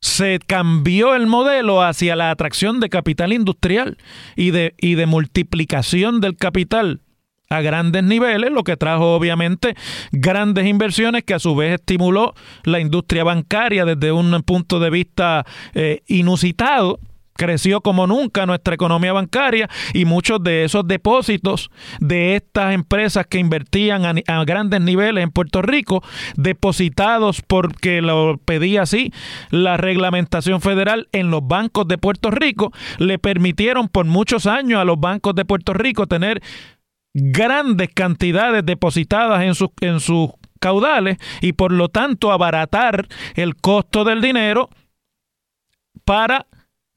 se 0.00 0.38
cambió 0.46 1.14
el 1.14 1.26
modelo 1.26 1.82
hacia 1.82 2.16
la 2.16 2.30
atracción 2.30 2.80
de 2.80 2.88
capital 2.88 3.32
industrial 3.32 3.98
y 4.36 4.50
de, 4.50 4.74
y 4.78 4.94
de 4.94 5.06
multiplicación 5.06 6.20
del 6.20 6.36
capital 6.36 7.02
a 7.50 7.60
grandes 7.62 8.04
niveles, 8.04 8.50
lo 8.50 8.62
que 8.62 8.76
trajo 8.76 9.14
obviamente 9.14 9.74
grandes 10.12 10.66
inversiones 10.66 11.24
que 11.24 11.34
a 11.34 11.38
su 11.38 11.56
vez 11.56 11.74
estimuló 11.74 12.34
la 12.64 12.78
industria 12.78 13.24
bancaria 13.24 13.84
desde 13.84 14.12
un 14.12 14.42
punto 14.42 14.80
de 14.80 14.90
vista 14.90 15.46
eh, 15.74 16.02
inusitado 16.06 17.00
creció 17.38 17.80
como 17.80 18.06
nunca 18.06 18.44
nuestra 18.46 18.74
economía 18.74 19.12
bancaria 19.12 19.70
y 19.94 20.04
muchos 20.04 20.42
de 20.42 20.64
esos 20.64 20.86
depósitos 20.86 21.70
de 22.00 22.34
estas 22.34 22.74
empresas 22.74 23.26
que 23.26 23.38
invertían 23.38 24.04
a, 24.04 24.44
grandes 24.44 24.80
niveles 24.80 25.22
en 25.22 25.30
Puerto 25.30 25.62
Rico, 25.62 26.02
depositados 26.36 27.40
porque 27.46 28.02
lo 28.02 28.38
pedía 28.44 28.82
así 28.82 29.12
la 29.50 29.76
reglamentación 29.76 30.60
federal 30.60 31.08
en 31.12 31.30
los 31.30 31.46
bancos 31.46 31.86
de 31.86 31.96
Puerto 31.96 32.30
Rico, 32.32 32.72
le 32.98 33.18
permitieron 33.18 33.88
por 33.88 34.04
muchos 34.04 34.46
años 34.46 34.80
a 34.80 34.84
los 34.84 34.98
bancos 34.98 35.34
de 35.36 35.44
Puerto 35.44 35.72
Rico 35.72 36.08
tener 36.08 36.42
grandes 37.14 37.88
cantidades 37.94 38.66
depositadas 38.66 39.42
en 39.44 39.54
sus, 39.54 39.70
en 39.80 40.00
sus 40.00 40.30
caudales 40.58 41.18
y 41.40 41.52
por 41.52 41.70
lo 41.70 41.88
tanto 41.88 42.32
abaratar 42.32 43.06
el 43.36 43.54
costo 43.54 44.02
del 44.02 44.20
dinero 44.20 44.70
para 46.04 46.46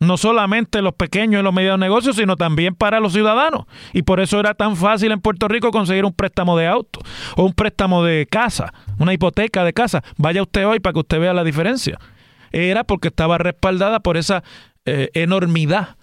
no 0.02 0.18
solamente 0.18 0.82
los 0.82 0.96
pequeños 0.96 1.40
y 1.40 1.44
los 1.44 1.54
medianos 1.54 1.80
negocios, 1.80 2.16
sino 2.16 2.36
también 2.36 2.74
para 2.74 3.00
los 3.00 3.14
ciudadanos. 3.14 3.66
Y 3.94 4.02
por 4.02 4.20
eso 4.20 4.40
era 4.40 4.56
tan 4.56 4.76
fácil 4.76 5.12
en 5.12 5.22
Puerto 5.22 5.48
Rico 5.48 5.70
conseguir 5.70 6.06
un 6.06 6.12
préstamo 6.12 6.58
de 6.58 6.66
auto 6.66 7.00
o 7.38 7.44
un 7.44 7.54
préstamo 7.54 8.04
de 8.04 8.28
casa, 8.30 8.74
una 8.98 9.14
hipoteca 9.14 9.64
de 9.64 9.74
casa. 9.74 10.04
Vaya 10.18 10.42
usted 10.42 10.66
hoy 10.66 10.80
para 10.80 10.94
que 10.94 11.00
usted 11.00 11.20
vea 11.20 11.36
la 11.36 11.44
diferencia. 11.44 12.00
Era 12.52 12.84
porque 12.84 13.10
estaba 13.10 13.38
respaldada 13.38 14.00
por 14.00 14.18
esa 14.18 14.44
eh, 14.86 15.12
enormidad 15.14 15.98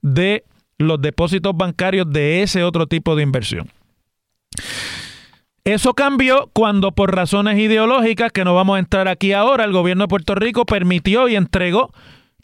de 0.00 0.44
los 0.78 1.02
depósitos 1.02 1.56
bancarios 1.56 2.10
de 2.12 2.42
ese 2.42 2.62
otro 2.62 2.86
tipo 2.86 3.16
de 3.16 3.24
inversión. 3.24 3.68
Eso 5.64 5.94
cambió 5.94 6.50
cuando 6.52 6.92
por 6.92 7.16
razones 7.16 7.58
ideológicas, 7.58 8.30
que 8.30 8.44
no 8.44 8.54
vamos 8.54 8.76
a 8.76 8.78
entrar 8.78 9.08
aquí 9.08 9.32
ahora, 9.32 9.64
el 9.64 9.72
gobierno 9.72 10.04
de 10.04 10.08
Puerto 10.08 10.36
Rico 10.36 10.66
permitió 10.66 11.26
y 11.26 11.34
entregó 11.34 11.90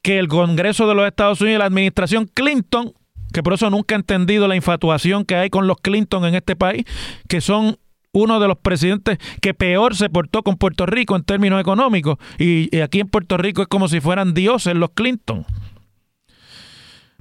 que 0.03 0.19
el 0.19 0.29
Congreso 0.29 0.89
de 0.89 0.95
los 0.95 1.07
Estados 1.07 1.41
Unidos 1.41 1.57
y 1.57 1.59
la 1.59 1.67
administración 1.67 2.31
Clinton, 2.33 2.93
que 3.33 3.43
por 3.43 3.53
eso 3.53 3.71
nunca 3.71 3.95
he 3.95 3.99
entendido 3.99 4.49
la 4.49 4.57
infatuación 4.57 5.25
que 5.25 5.37
hay 5.37 5.51
con 5.51 5.67
los 5.67 5.79
Clinton 5.79 6.25
en 6.25 6.35
este 6.35 6.57
país, 6.57 6.85
que 7.29 7.41
son 7.41 7.79
uno 8.13 8.41
de 8.41 8.49
los 8.49 8.59
presidentes 8.59 9.19
que 9.41 9.55
peor 9.55 9.95
se 9.95 10.11
portó 10.11 10.43
con 10.43 10.57
Puerto 10.57 10.87
Rico 10.87 11.15
en 11.15 11.23
términos 11.23 11.61
económicos, 11.61 12.19
y, 12.39 12.81
aquí 12.81 13.01
en 13.01 13.09
Puerto 13.09 13.37
Rico 13.37 13.63
es 13.63 13.69
como 13.69 13.89
si 13.89 14.01
fueran 14.01 14.35
dioses 14.35 14.75
los 14.75 14.91
Clinton. 14.91 15.47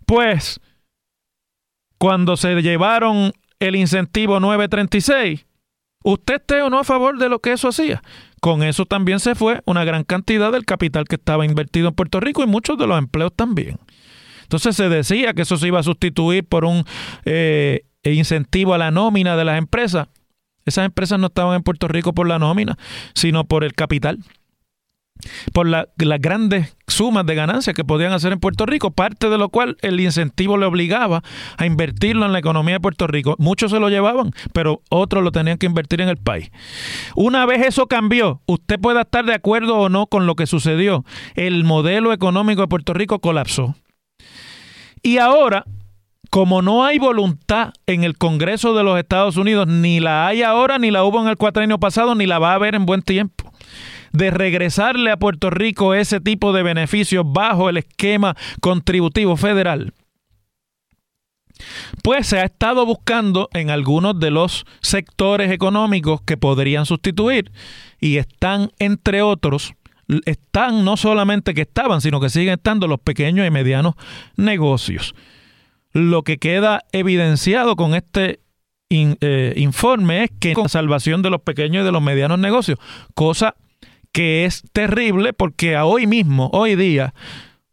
Pues, 0.06 0.60
cuando 1.98 2.38
se 2.38 2.62
llevaron 2.62 3.34
el 3.60 3.76
incentivo 3.76 4.40
936, 4.40 5.46
¿usted 6.04 6.36
esté 6.36 6.62
o 6.62 6.70
no 6.70 6.80
a 6.80 6.84
favor 6.84 7.20
de 7.20 7.30
lo 7.30 7.40
que 7.40 7.52
eso 7.52 7.68
hacía? 7.68 8.02
Con 8.42 8.64
eso 8.64 8.86
también 8.86 9.20
se 9.20 9.36
fue 9.36 9.62
una 9.66 9.84
gran 9.84 10.04
cantidad 10.04 10.52
del 10.52 10.66
capital 10.66 11.06
que 11.06 11.16
estaba 11.16 11.46
invertido 11.46 11.90
en 11.90 11.96
Puerto 11.96 12.20
Rico 12.20 12.44
y 12.44 12.48
muchos 12.48 12.78
de 12.78 12.88
los 12.88 12.98
empleos 12.98 13.34
también. 13.36 13.78
Entonces 14.44 14.76
se 14.76 14.90
decía 14.90 15.34
que 15.34 15.44
eso 15.44 15.58
se 15.58 15.68
iba 15.68 15.80
a 15.80 15.84
sustituir 15.84 16.44
por 16.44 16.66
un 16.66 16.84
eh, 17.26 17.86
incentivo 18.04 18.74
a 18.74 18.78
la 18.78 18.92
nómina 18.92 19.36
de 19.36 19.46
las 19.46 19.58
empresas. 19.58 20.08
Esas 20.66 20.86
empresas 20.86 21.20
no 21.20 21.28
estaban 21.28 21.56
en 21.56 21.64
Puerto 21.64 21.88
Rico 21.88 22.14
por 22.14 22.28
la 22.28 22.40
nómina, 22.40 22.78
sino 23.14 23.44
por 23.44 23.64
el 23.64 23.74
capital 23.74 24.20
por 25.54 25.68
la, 25.68 25.88
las 25.98 26.20
grandes 26.20 26.76
sumas 26.88 27.26
de 27.26 27.36
ganancias 27.36 27.76
que 27.76 27.84
podían 27.84 28.14
hacer 28.14 28.34
en 28.34 28.40
Puerto 28.40 28.66
Rico, 28.66 28.92
parte 28.92 29.30
de 29.30 29.38
lo 29.38 29.50
cual 29.50 29.78
el 29.82 30.00
incentivo 30.00 30.58
le 30.58 30.66
obligaba 30.66 31.22
a 31.58 31.66
invertirlo 31.66 32.26
en 32.26 32.34
la 32.34 32.40
economía 32.40 32.76
de 32.76 32.80
Puerto 32.80 33.08
Rico. 33.08 33.36
Muchos 33.38 33.72
se 33.72 33.80
lo 33.80 33.90
llevaban, 33.90 34.32
pero 34.54 34.82
otros 34.90 35.24
lo 35.24 35.32
tenían 35.32 35.58
que 35.58 35.66
invertir 35.66 36.02
en 36.02 36.10
el 36.10 36.18
país. 36.18 36.52
Una 37.16 37.46
vez 37.46 37.66
eso 37.66 37.88
cambió, 37.88 38.42
usted 38.46 38.80
pueda 38.80 39.02
estar 39.02 39.26
de 39.26 39.34
acuerdo 39.34 39.78
o 39.78 39.90
no 39.90 40.08
con 40.08 40.26
lo 40.26 40.36
que 40.36 40.48
sucedió, 40.48 41.06
el 41.36 41.64
modelo 41.64 42.14
económico 42.14 42.62
de 42.62 42.68
Puerto 42.68 42.94
Rico 42.94 43.20
colapsó. 43.20 43.76
Y 45.02 45.18
ahora, 45.18 45.66
como 46.30 46.62
no 46.62 46.86
hay 46.86 47.00
voluntad 47.00 47.74
en 47.88 48.04
el 48.04 48.18
Congreso 48.18 48.74
de 48.74 48.84
los 48.84 49.00
Estados 49.00 49.38
Unidos, 49.38 49.68
ni 49.68 50.00
la 50.00 50.28
hay 50.28 50.44
ahora, 50.44 50.78
ni 50.78 50.92
la 50.92 51.04
hubo 51.04 51.22
en 51.22 51.28
el 51.28 51.38
cuatrienio 51.38 51.80
pasado, 51.80 52.16
ni 52.16 52.26
la 52.26 52.40
va 52.40 52.52
a 52.52 52.56
haber 52.56 52.76
en 52.76 52.86
buen 52.86 53.02
tiempo 53.02 53.50
de 54.12 54.32
regresarle 54.32 55.12
a 55.12 55.18
Puerto 55.18 55.50
Rico 55.50 55.94
ese 55.94 56.20
tipo 56.20 56.54
de 56.54 56.64
beneficios 56.64 57.26
bajo 57.28 57.70
el 57.70 57.78
esquema 57.78 58.36
contributivo 58.62 59.38
federal, 59.38 59.94
pues 62.04 62.28
se 62.28 62.40
ha 62.40 62.46
estado 62.46 62.86
buscando 62.86 63.50
en 63.54 63.70
algunos 63.70 64.20
de 64.20 64.32
los 64.32 64.66
sectores 64.82 65.52
económicos 65.52 66.22
que 66.22 66.38
podrían 66.38 66.86
sustituir 66.86 67.52
y 68.00 68.18
están, 68.18 68.72
entre 68.80 69.22
otros, 69.22 69.74
están 70.26 70.86
no 70.86 70.98
solamente 70.98 71.54
que 71.54 71.62
estaban, 71.62 72.02
sino 72.02 72.20
que 72.20 72.30
siguen 72.30 72.56
estando 72.56 72.88
los 72.88 73.00
pequeños 73.00 73.46
y 73.46 73.52
medianos 73.52 73.96
negocios. 74.36 75.14
Lo 75.92 76.24
que 76.24 76.38
queda 76.38 76.84
evidenciado 76.92 77.76
con 77.76 77.94
este 77.94 78.40
eh, 78.90 79.54
informe 79.58 80.24
es 80.24 80.32
que 80.40 80.54
la 80.56 80.70
salvación 80.70 81.22
de 81.22 81.30
los 81.30 81.42
pequeños 81.42 81.82
y 81.82 81.86
de 81.86 81.92
los 81.92 82.02
medianos 82.02 82.40
negocios, 82.40 82.80
cosa 83.14 83.56
es 84.14 84.64
terrible 84.74 85.34
porque 85.34 85.76
a 85.76 85.86
hoy 85.86 86.08
mismo, 86.08 86.50
hoy 86.54 86.76
día, 86.76 87.14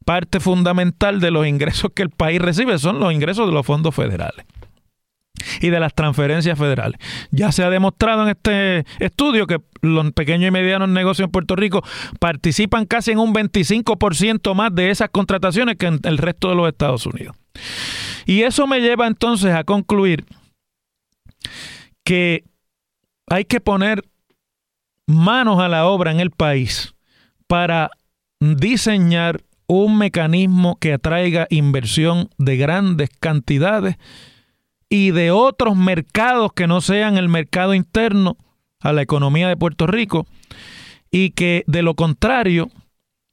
parte 0.05 0.41
fundamental 0.41 1.21
de 1.21 1.31
los 1.31 1.47
ingresos 1.47 1.91
que 1.95 2.03
el 2.03 2.11
país 2.11 2.41
recibe 2.41 2.79
son 2.79 3.01
los 3.01 3.13
ingresos 3.13 3.47
de 3.47 3.53
los 3.53 3.67
fondos 3.67 3.95
federales 3.95 4.47
y 5.61 5.71
de 5.71 5.81
las 5.81 5.95
transferencias 5.95 6.59
federales. 6.59 6.99
Ya 7.31 7.53
se 7.53 7.63
ha 7.65 7.71
demostrado 7.71 8.23
en 8.23 8.31
este 8.31 8.85
estudio 8.99 9.47
que 9.47 9.59
los 9.83 10.13
pequeños 10.13 10.49
y 10.49 10.51
medianos 10.51 10.89
negocios 10.89 11.27
en 11.27 11.33
Puerto 11.33 11.57
Rico 11.57 11.83
participan 12.19 12.87
casi 12.87 13.13
en 13.13 13.19
un 13.19 13.35
25% 13.35 14.55
más 14.55 14.75
de 14.75 14.91
esas 14.91 15.11
contrataciones 15.11 15.77
que 15.77 15.87
en 15.87 16.01
el 16.05 16.19
resto 16.19 16.49
de 16.49 16.55
los 16.55 16.69
Estados 16.69 17.07
Unidos. 17.07 17.37
Y 18.25 18.43
eso 18.43 18.67
me 18.67 18.81
lleva 18.81 19.07
entonces 19.07 19.53
a 19.55 19.65
concluir 19.65 20.25
que 22.05 22.45
hay 23.29 23.45
que 23.45 23.61
poner 23.61 24.05
manos 25.07 25.61
a 25.61 25.69
la 25.69 25.87
obra 25.87 26.11
en 26.11 26.21
el 26.21 26.31
país 26.31 26.95
para 27.47 27.91
diseñar 28.41 29.43
un 29.67 29.99
mecanismo 29.99 30.77
que 30.77 30.93
atraiga 30.93 31.47
inversión 31.51 32.29
de 32.39 32.57
grandes 32.57 33.11
cantidades 33.21 33.97
y 34.89 35.11
de 35.11 35.31
otros 35.31 35.77
mercados 35.77 36.53
que 36.53 36.67
no 36.67 36.81
sean 36.81 37.17
el 37.17 37.29
mercado 37.29 37.75
interno 37.75 38.37
a 38.81 38.93
la 38.93 39.03
economía 39.03 39.49
de 39.49 39.57
Puerto 39.57 39.87
Rico 39.87 40.27
y 41.11 41.31
que 41.31 41.65
de 41.67 41.83
lo 41.83 41.95
contrario 41.95 42.71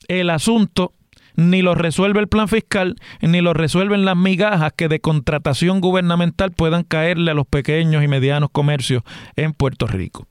el 0.07 0.29
asunto 0.29 0.93
ni 1.35 1.61
lo 1.61 1.75
resuelve 1.75 2.19
el 2.19 2.27
plan 2.27 2.47
fiscal 2.47 2.95
ni 3.21 3.41
lo 3.41 3.53
resuelven 3.53 4.05
las 4.05 4.17
migajas 4.17 4.73
que 4.73 4.87
de 4.87 4.99
contratación 4.99 5.81
gubernamental 5.81 6.51
puedan 6.51 6.83
caerle 6.83 7.31
a 7.31 7.35
los 7.35 7.47
pequeños 7.47 8.03
y 8.03 8.07
medianos 8.07 8.49
comercios 8.51 9.03
en 9.35 9.53
Puerto 9.53 9.87
Rico. 9.87 10.27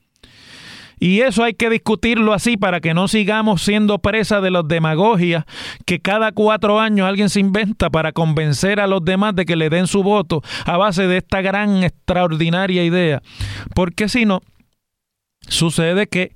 Y 1.03 1.19
eso 1.19 1.43
hay 1.43 1.53
que 1.53 1.69
discutirlo 1.69 2.31
así 2.31 2.55
para 2.55 2.79
que 2.79 2.93
no 2.93 3.09
sigamos 3.09 3.61
siendo 3.61 3.99
presa 3.99 4.39
de 4.39 4.51
las 4.51 4.65
demagogias 4.65 5.43
que 5.85 5.99
cada 5.99 6.31
cuatro 6.31 6.79
años 6.79 7.05
alguien 7.05 7.29
se 7.29 7.41
inventa 7.41 7.89
para 7.89 8.13
convencer 8.13 8.79
a 8.79 8.87
los 8.87 9.03
demás 9.03 9.35
de 9.35 9.43
que 9.43 9.57
le 9.57 9.69
den 9.69 9.87
su 9.87 10.01
voto 10.01 10.41
a 10.63 10.77
base 10.77 11.05
de 11.07 11.17
esta 11.17 11.41
gran, 11.41 11.83
extraordinaria 11.83 12.85
idea. 12.85 13.21
Porque 13.75 14.07
si 14.07 14.23
no, 14.23 14.43
sucede 15.41 16.07
que 16.07 16.31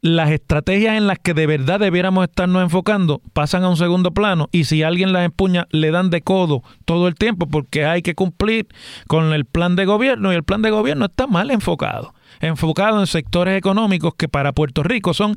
las 0.00 0.32
estrategias 0.32 0.96
en 0.96 1.06
las 1.06 1.20
que 1.20 1.32
de 1.32 1.46
verdad 1.46 1.78
debiéramos 1.78 2.24
estarnos 2.24 2.64
enfocando 2.64 3.22
pasan 3.32 3.62
a 3.62 3.68
un 3.68 3.76
segundo 3.76 4.10
plano 4.10 4.48
y 4.50 4.64
si 4.64 4.82
alguien 4.82 5.12
las 5.12 5.24
empuña 5.24 5.68
le 5.70 5.92
dan 5.92 6.10
de 6.10 6.22
codo 6.22 6.64
todo 6.86 7.06
el 7.06 7.14
tiempo 7.14 7.46
porque 7.46 7.84
hay 7.86 8.02
que 8.02 8.16
cumplir 8.16 8.66
con 9.06 9.32
el 9.32 9.44
plan 9.44 9.76
de 9.76 9.84
gobierno 9.84 10.32
y 10.32 10.34
el 10.34 10.42
plan 10.42 10.60
de 10.60 10.70
gobierno 10.70 11.04
está 11.04 11.28
mal 11.28 11.52
enfocado 11.52 12.14
enfocado 12.40 13.00
en 13.00 13.06
sectores 13.06 13.56
económicos 13.58 14.14
que 14.16 14.28
para 14.28 14.52
Puerto 14.52 14.82
Rico 14.82 15.14
son 15.14 15.36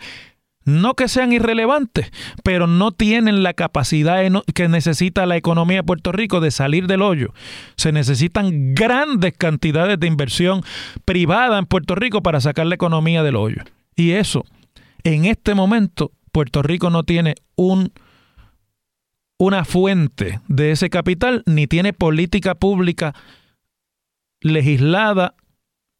no 0.65 0.95
que 0.95 1.07
sean 1.07 1.31
irrelevantes, 1.31 2.11
pero 2.43 2.65
no 2.65 2.91
tienen 2.91 3.43
la 3.43 3.53
capacidad 3.53 4.23
que 4.53 4.67
necesita 4.67 5.27
la 5.27 5.37
economía 5.37 5.77
de 5.77 5.83
Puerto 5.83 6.11
Rico 6.11 6.41
de 6.41 6.49
salir 6.49 6.87
del 6.87 7.03
hoyo. 7.03 7.33
Se 7.77 7.91
necesitan 7.91 8.73
grandes 8.73 9.33
cantidades 9.37 9.99
de 9.99 10.07
inversión 10.07 10.63
privada 11.05 11.59
en 11.59 11.67
Puerto 11.67 11.93
Rico 11.93 12.23
para 12.23 12.41
sacar 12.41 12.65
la 12.65 12.75
economía 12.75 13.21
del 13.21 13.35
hoyo. 13.35 13.61
Y 13.95 14.11
eso, 14.13 14.43
en 15.03 15.25
este 15.25 15.53
momento, 15.53 16.11
Puerto 16.31 16.63
Rico 16.63 16.89
no 16.89 17.03
tiene 17.03 17.35
un, 17.55 17.93
una 19.37 19.65
fuente 19.65 20.41
de 20.47 20.71
ese 20.71 20.89
capital, 20.89 21.43
ni 21.45 21.67
tiene 21.67 21.93
política 21.93 22.55
pública 22.55 23.13
legislada 24.41 25.35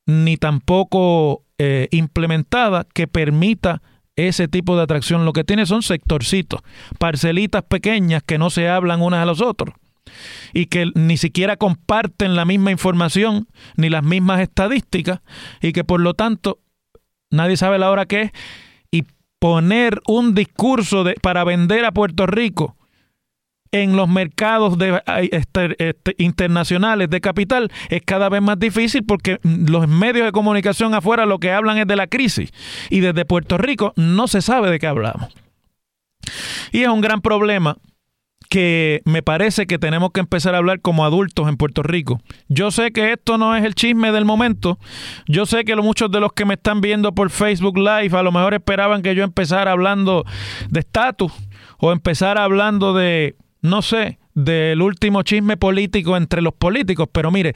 ni 0.06 0.38
tampoco 0.38 1.44
eh, 1.58 1.88
implementada 1.91 2.86
que 2.94 3.08
permita 3.08 3.82
ese 4.15 4.48
tipo 4.48 4.76
de 4.76 4.84
atracción. 4.84 5.26
Lo 5.26 5.34
que 5.34 5.44
tiene 5.44 5.65
son 5.65 5.82
sectorcitos, 5.82 6.62
parcelitas 7.00 7.63
pequeñas 7.63 8.24
que 8.24 8.38
no 8.38 8.50
se 8.50 8.70
hablan 8.70 9.02
unas 9.02 9.22
a 9.22 9.26
los 9.26 9.41
otros. 9.41 9.76
y 10.54 10.68
que 10.68 10.91
ni 10.94 11.18
siquiera 11.18 11.58
comparten 11.58 12.36
la 12.36 12.46
misma 12.46 12.72
información 12.72 13.48
ni 13.76 13.89
las 13.89 14.04
mismas 14.04 14.39
estadísticas 14.39 15.22
y 15.62 15.74
que 15.74 15.84
por 15.84 16.00
lo 16.00 16.13
tanto 16.13 16.60
nadie 17.32 17.58
sabe 17.58 17.80
la 17.80 17.89
hora 17.89 18.06
que 18.06 18.22
es 18.22 18.32
y 18.91 19.04
poner 19.39 20.02
un 20.08 20.36
discurso 20.36 21.04
de, 21.04 21.15
para 21.15 21.44
vender 21.44 21.86
a 21.86 21.91
Puerto 21.91 22.28
Rico 22.28 22.78
en 23.71 23.95
los 23.95 24.08
mercados 24.08 24.78
este, 25.32 25.89
este, 25.89 26.15
internacionales 26.17 27.10
de 27.10 27.21
capital 27.21 27.71
es 27.89 28.01
cada 28.06 28.30
vez 28.30 28.41
más 28.41 28.60
difícil 28.60 29.04
porque 29.04 29.39
los 29.43 29.88
medios 29.88 30.25
de 30.25 30.32
comunicación 30.32 30.93
afuera 30.93 31.25
lo 31.25 31.39
que 31.39 31.51
hablan 31.51 31.78
es 31.78 31.88
de 31.88 31.95
la 31.95 32.08
crisis 32.08 32.51
y 32.89 33.01
desde 33.01 33.25
Puerto 33.25 33.58
Rico 33.58 33.93
no 33.95 34.28
se 34.28 34.41
sabe 34.41 34.71
de 34.71 34.80
qué 34.80 34.88
hablamos. 34.88 35.34
Y 36.71 36.82
es 36.82 36.89
un 36.89 37.01
gran 37.01 37.21
problema 37.21 37.78
que 38.49 39.01
me 39.06 39.21
parece 39.21 39.65
que 39.65 39.80
tenemos 39.80 40.12
que 40.12 40.19
empezar 40.19 40.56
a 40.56 40.60
hablar 40.60 40.80
como 40.80 41.04
adultos 41.04 41.47
en 41.49 41.58
Puerto 41.58 41.84
Rico. 41.84 42.21
Yo 42.47 42.71
sé 42.71 42.91
que 42.91 43.12
esto 43.12 43.38
no 43.38 43.56
es 43.56 43.63
el 43.63 43.75
chisme 43.75 44.12
del 44.12 44.25
momento. 44.25 44.80
Yo 45.28 45.45
sé 45.45 45.65
que 45.65 45.75
muchos 45.75 46.12
de 46.12 46.19
los 46.19 46.32
que 46.34 46.45
me 46.45 46.54
están 46.54 46.82
viendo 46.82 47.13
por 47.13 47.30
Facebook 47.30 47.78
Live 47.78 48.17
a 48.17 48.23
lo 48.23 48.32
mejor 48.32 48.54
esperaban 48.54 49.01
que 49.01 49.15
yo 49.15 49.23
empezara 49.23 49.71
hablando 49.71 50.23
de 50.69 50.80
estatus 50.80 51.34
o 51.80 51.91
empezara 51.91 52.43
hablando 52.43 52.93
de 52.93 53.36
no 53.65 53.82
sé, 53.82 54.19
del 54.34 54.82
último 54.82 55.23
chisme 55.23 55.58
político 55.58 56.17
entre 56.17 56.41
los 56.41 56.54
políticos, 56.54 57.08
pero 57.12 57.32
mire, 57.32 57.54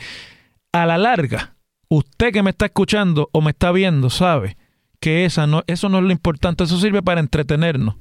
a 0.72 0.86
la 0.86 0.98
larga, 0.98 1.56
usted 1.88 2.32
que 2.32 2.44
me 2.44 2.52
está 2.52 2.66
escuchando 2.66 3.30
o 3.32 3.42
me 3.42 3.52
está 3.52 3.72
viendo 3.72 4.10
sabe 4.10 4.58
que 5.00 5.26
esa 5.26 5.48
no, 5.48 5.64
eso 5.68 5.90
no 5.90 6.00
es 6.00 6.04
lo 6.04 6.12
importante, 6.12 6.64
eso 6.64 6.80
sirve 6.80 7.02
para 7.02 7.20
entretenernos. 7.20 7.96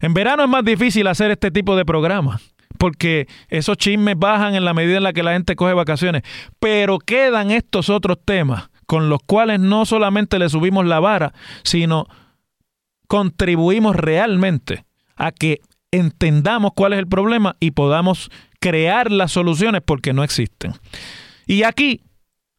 En 0.00 0.14
verano 0.14 0.42
es 0.42 0.48
más 0.48 0.64
difícil 0.64 1.06
hacer 1.06 1.30
este 1.30 1.50
tipo 1.50 1.76
de 1.76 1.84
programas 1.84 2.42
porque 2.76 3.26
esos 3.48 3.76
chismes 3.76 4.18
bajan 4.18 4.54
en 4.54 4.64
la 4.64 4.74
medida 4.74 4.98
en 4.98 5.02
la 5.02 5.12
que 5.12 5.22
la 5.22 5.32
gente 5.32 5.56
coge 5.56 5.72
vacaciones, 5.72 6.22
pero 6.58 6.98
quedan 6.98 7.50
estos 7.50 7.88
otros 7.88 8.18
temas 8.24 8.70
con 8.86 9.08
los 9.08 9.20
cuales 9.24 9.60
no 9.60 9.84
solamente 9.84 10.38
le 10.38 10.48
subimos 10.48 10.86
la 10.86 11.00
vara, 11.00 11.32
sino 11.64 12.06
contribuimos 13.08 13.96
realmente 13.96 14.84
a 15.16 15.32
que 15.32 15.60
entendamos 15.90 16.72
cuál 16.74 16.92
es 16.92 16.98
el 16.98 17.06
problema 17.06 17.56
y 17.60 17.72
podamos 17.72 18.30
crear 18.60 19.10
las 19.10 19.32
soluciones 19.32 19.82
porque 19.84 20.12
no 20.12 20.24
existen. 20.24 20.72
Y 21.46 21.62
aquí 21.62 22.02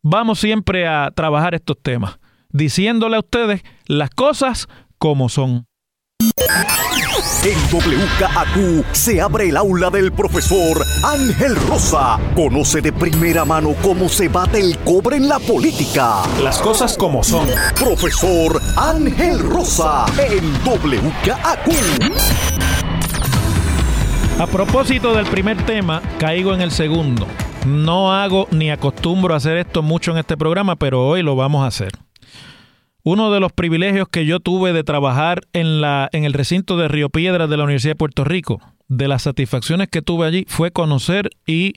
vamos 0.02 0.40
siempre 0.40 0.88
a 0.88 1.12
trabajar 1.14 1.56
estos 1.56 1.78
temas, 1.82 2.20
diciéndole 2.50 3.18
a 3.18 3.20
ustedes 3.20 3.64
las 3.88 4.10
cosas 4.10 4.68
como 4.98 5.30
son. 5.30 5.66
En 7.44 7.58
WKAQ 7.72 8.94
se 8.94 9.22
abre 9.22 9.50
el 9.50 9.58
aula 9.58 9.90
del 9.90 10.12
profesor 10.12 10.84
Ángel 11.04 11.56
Rosa. 11.68 12.20
Conoce 12.36 12.82
de 12.82 12.92
primera 12.92 13.46
mano 13.46 13.74
cómo 13.82 14.10
se 14.10 14.28
bate 14.28 14.60
el 14.60 14.78
cobre 14.80 15.18
en 15.18 15.30
la 15.30 15.40
política. 15.40 16.24
Las 16.44 16.60
cosas 16.60 16.98
como 16.98 17.24
son. 17.24 17.48
Profesor 17.80 18.60
Ángel 18.76 19.40
Rosa 19.40 20.06
en 20.18 20.54
WKAQ. 20.66 22.67
A 24.40 24.46
propósito 24.46 25.16
del 25.16 25.26
primer 25.26 25.58
tema, 25.66 26.00
caigo 26.20 26.54
en 26.54 26.62
el 26.62 26.70
segundo. 26.70 27.26
No 27.66 28.14
hago 28.14 28.48
ni 28.52 28.70
acostumbro 28.70 29.34
a 29.34 29.38
hacer 29.38 29.58
esto 29.58 29.82
mucho 29.82 30.12
en 30.12 30.20
este 30.20 30.38
programa, 30.38 30.76
pero 30.76 31.08
hoy 31.08 31.24
lo 31.24 31.36
vamos 31.36 31.64
a 31.64 31.68
hacer. 31.68 31.94
Uno 33.02 33.32
de 33.32 33.40
los 33.40 33.52
privilegios 33.52 34.08
que 34.10 34.28
yo 34.28 34.40
tuve 34.40 34.74
de 34.74 34.84
trabajar 34.84 35.42
en, 35.54 35.82
la, 35.82 36.08
en 36.12 36.24
el 36.24 36.34
recinto 36.34 36.78
de 36.78 36.88
Río 36.88 37.10
Piedras 37.10 37.50
de 37.50 37.58
la 37.58 37.64
Universidad 37.64 37.94
de 37.94 37.98
Puerto 37.98 38.26
Rico, 38.26 38.62
de 38.88 39.08
las 39.08 39.24
satisfacciones 39.24 39.88
que 39.88 40.04
tuve 40.04 40.28
allí, 40.28 40.46
fue 40.48 40.70
conocer 40.70 41.32
y 41.48 41.74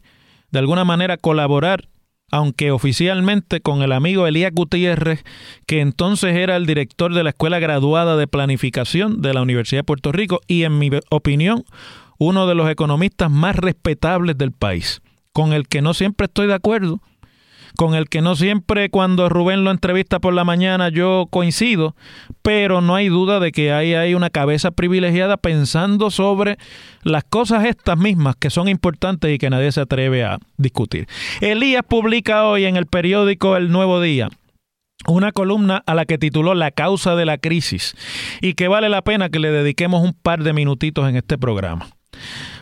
de 0.51 0.59
alguna 0.59 0.85
manera 0.85 1.17
colaborar, 1.17 1.89
aunque 2.31 2.73
oficialmente 2.73 3.63
con 3.63 3.81
el 3.81 3.93
amigo 3.93 4.27
Elías 4.27 4.53
Gutiérrez, 4.53 5.25
que 5.67 5.81
entonces 5.81 6.37
era 6.37 6.57
el 6.57 6.67
director 6.67 7.15
de 7.15 7.25
la 7.25 7.31
Escuela 7.31 7.59
Graduada 7.59 8.19
de 8.19 8.27
Planificación 8.27 9.23
de 9.23 9.33
la 9.33 9.41
Universidad 9.41 9.79
de 9.79 9.85
Puerto 9.85 10.13
Rico 10.13 10.41
y 10.47 10.65
en 10.65 10.79
mi 10.79 10.91
opinión 11.09 11.65
uno 12.21 12.47
de 12.47 12.55
los 12.55 12.69
economistas 12.69 13.31
más 13.31 13.57
respetables 13.57 14.37
del 14.37 14.53
país, 14.53 15.01
con 15.33 15.55
el 15.55 15.67
que 15.69 15.81
no 15.81 15.95
siempre 15.95 16.27
estoy 16.27 16.47
de 16.47 16.53
acuerdo, 16.53 17.01
con 17.77 17.95
el 17.95 18.11
que 18.11 18.21
no 18.21 18.37
siempre 18.37 18.91
cuando 18.91 19.31
Rubén 19.31 19.65
lo 19.65 19.71
entrevista 19.71 20.19
por 20.19 20.35
la 20.35 20.45
mañana 20.45 20.91
yo 20.91 21.29
coincido, 21.31 21.97
pero 22.43 22.83
no 22.83 22.95
hay 22.95 23.09
duda 23.09 23.41
de 23.41 23.53
que 23.53 23.73
ahí 23.73 23.95
hay 23.95 24.13
una 24.15 24.29
cabeza 24.29 24.71
privilegiada 24.71 25.39
pensando 25.39 26.11
sobre 26.11 26.59
las 27.05 27.25
cosas 27.25 27.65
estas 27.65 27.97
mismas 27.97 28.37
que 28.37 28.51
son 28.51 28.69
importantes 28.69 29.35
y 29.35 29.39
que 29.39 29.49
nadie 29.49 29.73
se 29.73 29.81
atreve 29.81 30.23
a 30.23 30.39
discutir. 30.59 31.07
Elías 31.41 31.85
publica 31.89 32.45
hoy 32.45 32.67
en 32.67 32.77
el 32.77 32.85
periódico 32.85 33.57
El 33.57 33.73
Nuevo 33.73 33.99
Día 33.99 34.29
una 35.07 35.33
columna 35.33 35.83
a 35.87 35.95
la 35.95 36.05
que 36.05 36.19
tituló 36.19 36.55
La 36.55 36.71
causa 36.71 37.17
de 37.17 37.25
la 37.25 37.39
crisis 37.39 37.97
y 38.43 38.53
que 38.53 38.69
vale 38.69 38.91
la 38.91 39.01
pena 39.01 39.31
que 39.31 39.39
le 39.39 39.51
dediquemos 39.51 40.03
un 40.03 40.13
par 40.13 40.43
de 40.43 40.53
minutitos 40.53 41.09
en 41.09 41.17
este 41.17 41.39
programa. 41.39 41.89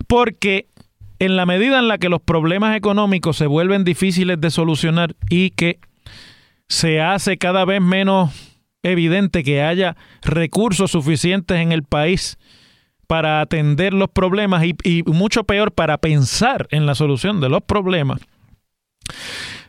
Porque 0.06 0.66
en 1.18 1.36
la 1.36 1.46
medida 1.46 1.78
en 1.78 1.88
la 1.88 1.98
que 1.98 2.08
los 2.08 2.20
problemas 2.20 2.76
económicos 2.76 3.36
se 3.36 3.46
vuelven 3.46 3.84
difíciles 3.84 4.40
de 4.40 4.50
solucionar 4.50 5.16
y 5.28 5.50
que 5.50 5.80
se 6.68 7.00
hace 7.00 7.38
cada 7.38 7.64
vez 7.64 7.80
menos 7.80 8.30
evidente 8.82 9.42
que 9.42 9.62
haya 9.62 9.96
recursos 10.22 10.90
suficientes 10.90 11.58
en 11.58 11.72
el 11.72 11.82
país 11.82 12.38
para 13.06 13.40
atender 13.40 13.94
los 13.94 14.10
problemas 14.10 14.64
y, 14.64 15.02
mucho 15.06 15.44
peor 15.44 15.72
para 15.72 15.98
pensar 15.98 16.68
en 16.70 16.86
la 16.86 16.94
solución 16.94 17.40
de 17.40 17.48
los 17.48 17.62
problemas, 17.62 18.20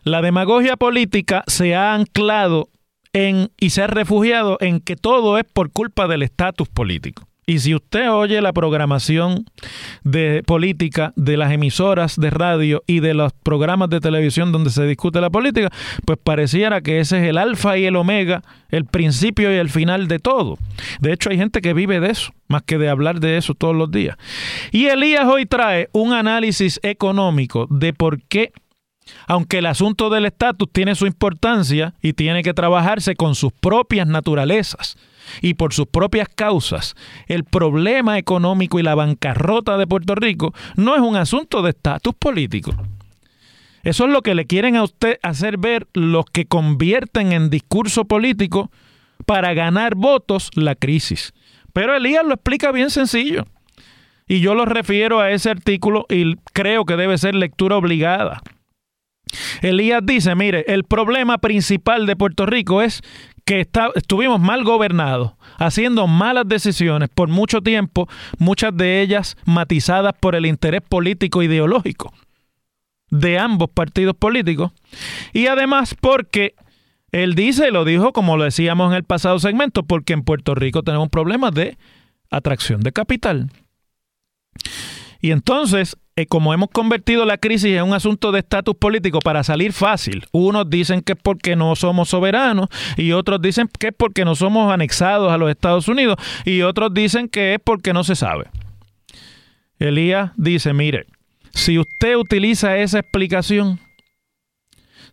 la 0.04 0.22
demagogia 0.22 0.76
política 0.76 1.44
se 1.48 1.74
ha 1.74 1.94
anclado 1.94 2.70
en 3.14 3.50
y 3.58 3.72
se 3.72 3.82
ha 3.82 3.88
refugiado 3.88 4.58
en 4.60 4.82
que 4.82 4.96
todo 4.96 5.38
es 5.38 5.46
por 5.46 5.72
culpa 5.72 6.08
del 6.08 6.22
estatus 6.22 6.68
político. 6.68 7.28
Y 7.50 7.58
si 7.58 7.74
usted 7.74 8.12
oye 8.12 8.44
la 8.44 8.54
programación 8.54 9.44
de 10.04 10.44
política 10.46 11.14
de 11.16 11.36
las 11.36 11.52
emisoras 11.52 12.16
de 12.16 12.30
radio 12.30 12.84
y 12.86 13.00
de 13.00 13.16
los 13.16 13.34
programas 13.34 13.90
de 13.90 14.00
televisión 14.00 14.52
donde 14.52 14.70
se 14.70 14.86
discute 14.86 15.20
la 15.20 15.32
política, 15.32 15.70
pues 16.06 16.20
pareciera 16.24 16.82
que 16.82 17.00
ese 17.00 17.18
es 17.18 17.28
el 17.28 17.40
alfa 17.40 17.76
y 17.76 17.86
el 17.86 17.96
omega, 17.96 18.44
el 18.70 18.86
principio 18.86 19.52
y 19.52 19.58
el 19.58 19.72
final 19.72 20.08
de 20.08 20.20
todo. 20.20 20.60
De 21.00 21.12
hecho, 21.12 21.32
hay 21.32 21.38
gente 21.38 21.62
que 21.62 21.74
vive 21.74 22.00
de 22.00 22.12
eso, 22.12 22.32
más 22.50 22.62
que 22.62 22.78
de 22.78 22.88
hablar 22.88 23.20
de 23.20 23.38
eso 23.38 23.56
todos 23.56 23.76
los 23.76 23.90
días. 23.90 24.16
Y 24.72 24.86
Elías 24.86 25.26
hoy 25.26 25.48
trae 25.48 25.90
un 25.92 26.14
análisis 26.14 26.80
económico 26.84 27.66
de 27.72 27.94
por 27.94 28.22
qué 28.22 28.52
aunque 29.28 29.60
el 29.60 29.66
asunto 29.66 30.10
del 30.10 30.26
estatus 30.26 30.70
tiene 30.72 30.96
su 30.96 31.06
importancia 31.06 31.94
y 32.02 32.14
tiene 32.14 32.44
que 32.44 32.54
trabajarse 32.54 33.16
con 33.16 33.36
sus 33.36 33.52
propias 33.52 34.08
naturalezas, 34.08 34.98
y 35.42 35.54
por 35.54 35.74
sus 35.74 35.88
propias 35.88 36.28
causas, 36.28 36.96
el 37.28 37.44
problema 37.44 38.18
económico 38.18 38.80
y 38.80 38.84
la 38.84 38.96
bancarrota 38.96 39.78
de 39.78 39.88
Puerto 39.88 40.16
Rico 40.16 40.54
no 40.76 40.96
es 40.96 41.02
un 41.02 41.16
asunto 41.16 41.62
de 41.62 41.72
estatus 41.72 42.16
político. 42.16 42.74
Eso 43.84 44.06
es 44.06 44.12
lo 44.12 44.22
que 44.22 44.36
le 44.36 44.46
quieren 44.46 44.76
a 44.76 44.84
usted 44.84 45.20
hacer 45.24 45.58
ver 45.58 45.88
los 45.94 46.26
que 46.26 46.46
convierten 46.46 47.32
en 47.32 47.50
discurso 47.50 48.06
político 48.06 48.72
para 49.26 49.54
ganar 49.54 49.96
votos 49.96 50.50
la 50.56 50.76
crisis. 50.76 51.34
Pero 51.74 51.96
Elías 51.96 52.26
lo 52.26 52.34
explica 52.34 52.72
bien 52.72 52.90
sencillo. 52.90 53.46
Y 54.28 54.42
yo 54.42 54.54
lo 54.54 54.66
refiero 54.66 55.22
a 55.22 55.32
ese 55.32 55.50
artículo 55.50 56.06
y 56.10 56.36
creo 56.54 56.86
que 56.86 56.98
debe 56.98 57.18
ser 57.18 57.36
lectura 57.36 57.78
obligada. 57.78 58.42
Elías 59.62 60.02
dice, 60.06 60.36
mire, 60.36 60.66
el 60.68 60.84
problema 60.84 61.38
principal 61.38 62.06
de 62.06 62.16
Puerto 62.16 62.46
Rico 62.46 62.82
es 62.82 63.02
que 63.46 63.68
estuvimos 63.96 64.40
mal 64.40 64.64
gobernados, 64.64 65.34
haciendo 65.58 66.08
malas 66.08 66.48
decisiones 66.48 67.10
por 67.10 67.30
mucho 67.30 67.62
tiempo, 67.62 68.08
muchas 68.38 68.76
de 68.76 69.02
ellas 69.02 69.38
matizadas 69.46 70.14
por 70.20 70.36
el 70.36 70.46
interés 70.46 70.82
político 70.82 71.42
ideológico 71.42 72.14
de 73.10 73.40
ambos 73.40 73.70
partidos 73.72 74.16
políticos, 74.16 74.72
y 75.34 75.48
además 75.48 75.96
porque 76.00 76.54
él 77.12 77.34
dice, 77.34 77.72
lo 77.72 77.86
dijo 77.86 78.14
como 78.14 78.38
lo 78.38 78.44
decíamos 78.44 78.92
en 78.92 78.98
el 78.98 79.04
pasado 79.04 79.40
segmento, 79.40 79.84
porque 79.84 80.14
en 80.14 80.22
Puerto 80.22 80.54
Rico 80.54 80.84
tenemos 80.84 81.10
problemas 81.10 81.54
de 81.54 81.78
atracción 82.30 82.82
de 82.82 82.92
capital. 82.92 83.50
Y 85.22 85.32
entonces 85.32 85.98
eh, 86.20 86.26
como 86.28 86.54
hemos 86.54 86.70
convertido 86.70 87.24
la 87.24 87.38
crisis 87.38 87.78
en 87.78 87.84
un 87.84 87.94
asunto 87.94 88.34
de 88.34 88.40
estatus 88.40 88.76
político 88.76 89.20
para 89.20 89.42
salir 89.42 89.72
fácil, 89.72 90.26
unos 90.34 90.70
dicen 90.70 91.02
que 91.02 91.14
es 91.14 91.20
porque 91.22 91.56
no 91.56 91.74
somos 91.78 92.10
soberanos 92.10 92.68
y 92.98 93.14
otros 93.14 93.42
dicen 93.42 93.70
que 93.80 93.88
es 93.88 93.94
porque 93.96 94.26
no 94.26 94.36
somos 94.36 94.70
anexados 94.70 95.32
a 95.32 95.38
los 95.38 95.50
Estados 95.50 95.88
Unidos 95.88 96.18
y 96.44 96.62
otros 96.64 96.94
dicen 96.94 97.30
que 97.30 97.54
es 97.54 97.60
porque 97.64 97.94
no 97.94 98.04
se 98.04 98.18
sabe. 98.18 98.48
Elías 99.80 100.32
dice, 100.36 100.74
mire, 100.74 101.06
si 101.54 101.80
usted 101.80 102.18
utiliza 102.18 102.76
esa 102.76 103.00
explicación, 103.00 103.80